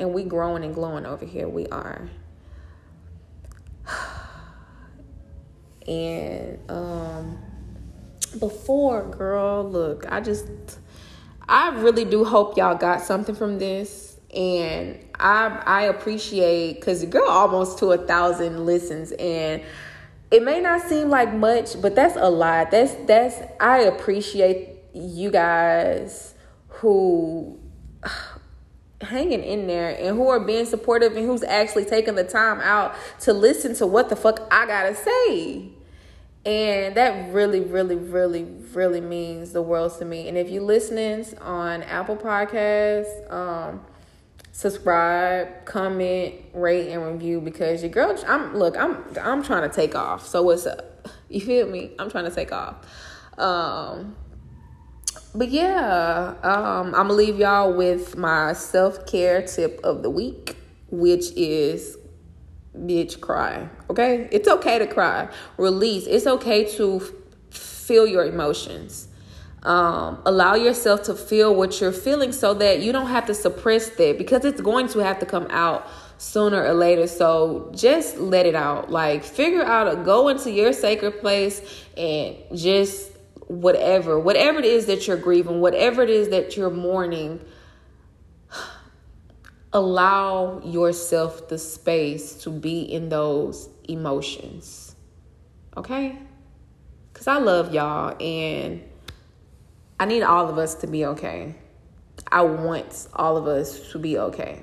And 0.00 0.12
we 0.12 0.24
growing 0.24 0.64
and 0.64 0.74
glowing 0.74 1.06
over 1.06 1.24
here. 1.24 1.48
We 1.48 1.66
are. 1.68 2.08
And 5.88 6.58
um 6.70 7.38
before 8.38 9.08
girl, 9.10 9.68
look, 9.68 10.04
I 10.10 10.20
just 10.20 10.46
I 11.48 11.70
really 11.80 12.04
do 12.04 12.22
hope 12.22 12.56
y'all 12.56 12.76
got 12.76 13.00
something 13.02 13.34
from 13.34 13.58
this. 13.58 14.18
And 14.34 15.04
I 15.18 15.62
I 15.66 15.82
appreciate 15.84 16.74
because 16.74 17.00
the 17.00 17.06
girl 17.06 17.28
almost 17.28 17.78
to 17.78 17.86
a 17.92 17.98
thousand 17.98 18.66
listens 18.66 19.12
and 19.12 19.62
it 20.30 20.44
may 20.44 20.60
not 20.60 20.82
seem 20.82 21.08
like 21.08 21.34
much, 21.34 21.80
but 21.80 21.96
that's 21.96 22.16
a 22.16 22.30
lot. 22.30 22.70
That's 22.70 22.94
that's 23.06 23.36
I 23.58 23.80
appreciate 23.80 24.68
you 24.94 25.30
guys 25.30 26.34
who 26.68 27.58
hanging 29.00 29.42
in 29.42 29.66
there 29.66 29.96
and 29.98 30.16
who 30.16 30.28
are 30.28 30.40
being 30.40 30.66
supportive 30.66 31.16
and 31.16 31.26
who's 31.26 31.42
actually 31.42 31.84
taking 31.84 32.14
the 32.14 32.24
time 32.24 32.60
out 32.60 32.94
to 33.20 33.32
listen 33.32 33.74
to 33.76 33.86
what 33.86 34.08
the 34.08 34.16
fuck 34.16 34.46
I 34.50 34.66
gotta 34.66 34.94
say. 34.94 35.70
And 36.44 36.94
that 36.94 37.32
really, 37.34 37.60
really, 37.60 37.96
really, 37.96 38.44
really 38.44 39.00
means 39.00 39.52
the 39.52 39.60
world 39.60 39.98
to 39.98 40.04
me. 40.04 40.26
And 40.26 40.38
if 40.38 40.48
you're 40.48 40.62
listening 40.62 41.26
on 41.40 41.82
Apple 41.82 42.16
Podcasts, 42.16 43.30
um, 43.30 43.82
subscribe, 44.52 45.64
comment, 45.64 46.34
rate, 46.52 46.90
and 46.90 47.04
review 47.04 47.40
because 47.40 47.82
your 47.82 47.90
girl 47.90 48.16
I'm 48.26 48.56
look, 48.56 48.76
I'm 48.76 49.04
I'm 49.20 49.42
trying 49.42 49.68
to 49.68 49.74
take 49.74 49.94
off. 49.94 50.26
So 50.26 50.42
what's 50.42 50.66
up? 50.66 50.86
You 51.30 51.40
feel 51.40 51.68
me? 51.68 51.92
I'm 52.00 52.10
trying 52.10 52.24
to 52.24 52.30
take 52.30 52.50
off. 52.50 52.74
Um 53.38 54.16
but 55.34 55.48
yeah, 55.48 56.34
um, 56.42 56.86
I'm 56.86 56.92
gonna 56.92 57.12
leave 57.12 57.38
y'all 57.38 57.72
with 57.72 58.16
my 58.16 58.52
self 58.52 59.06
care 59.06 59.42
tip 59.42 59.80
of 59.84 60.02
the 60.02 60.10
week, 60.10 60.56
which 60.90 61.30
is 61.32 61.96
bitch 62.76 63.20
cry. 63.20 63.68
Okay, 63.88 64.28
it's 64.32 64.48
okay 64.48 64.78
to 64.78 64.86
cry, 64.86 65.28
release. 65.56 66.06
It's 66.06 66.26
okay 66.26 66.64
to 66.76 67.00
f- 67.00 67.56
feel 67.56 68.06
your 68.06 68.24
emotions. 68.24 69.08
Um, 69.62 70.22
allow 70.24 70.54
yourself 70.54 71.02
to 71.04 71.14
feel 71.14 71.54
what 71.54 71.80
you're 71.80 71.92
feeling 71.92 72.32
so 72.32 72.54
that 72.54 72.80
you 72.80 72.92
don't 72.92 73.08
have 73.08 73.26
to 73.26 73.34
suppress 73.34 73.90
that 73.90 74.16
because 74.16 74.44
it's 74.44 74.60
going 74.60 74.88
to 74.88 75.00
have 75.00 75.18
to 75.18 75.26
come 75.26 75.46
out 75.50 75.86
sooner 76.16 76.64
or 76.64 76.72
later. 76.72 77.06
So 77.06 77.70
just 77.74 78.18
let 78.18 78.46
it 78.46 78.54
out. 78.54 78.90
Like 78.90 79.22
figure 79.22 79.62
out 79.62 79.86
a 79.86 79.96
go 79.96 80.28
into 80.28 80.50
your 80.50 80.72
sacred 80.72 81.20
place 81.20 81.60
and 81.96 82.36
just 82.54 83.09
whatever, 83.50 84.18
whatever 84.18 84.60
it 84.60 84.64
is 84.64 84.86
that 84.86 85.08
you're 85.08 85.16
grieving, 85.16 85.60
whatever 85.60 86.02
it 86.02 86.10
is 86.10 86.28
that 86.28 86.56
you're 86.56 86.70
mourning, 86.70 87.40
allow 89.72 90.60
yourself 90.64 91.48
the 91.48 91.58
space 91.58 92.34
to 92.44 92.50
be 92.50 92.80
in 92.82 93.08
those 93.08 93.68
emotions. 93.88 94.94
Okay? 95.76 96.16
Because 97.12 97.26
I 97.26 97.38
love 97.38 97.74
y'all 97.74 98.16
and 98.20 98.84
I 99.98 100.04
need 100.04 100.22
all 100.22 100.48
of 100.48 100.56
us 100.56 100.76
to 100.76 100.86
be 100.86 101.04
okay. 101.06 101.56
I 102.30 102.42
want 102.42 103.08
all 103.14 103.36
of 103.36 103.48
us 103.48 103.90
to 103.90 103.98
be 103.98 104.16
okay. 104.16 104.62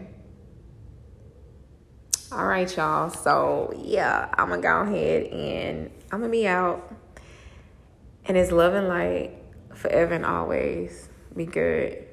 All 2.32 2.46
right, 2.46 2.74
y'all. 2.76 3.10
So, 3.10 3.74
yeah, 3.84 4.30
I'm 4.38 4.48
going 4.48 4.62
to 4.62 4.68
go 4.68 4.82
ahead 4.82 5.24
and 5.28 5.92
I'm 6.12 6.20
going 6.20 6.32
to 6.32 6.38
be 6.38 6.48
out. 6.48 6.87
And 8.28 8.36
it's 8.36 8.52
love 8.52 8.74
and 8.74 8.88
light 8.88 9.32
forever 9.74 10.14
and 10.14 10.26
always. 10.26 11.10
Be 11.36 11.46
good. 11.46 12.07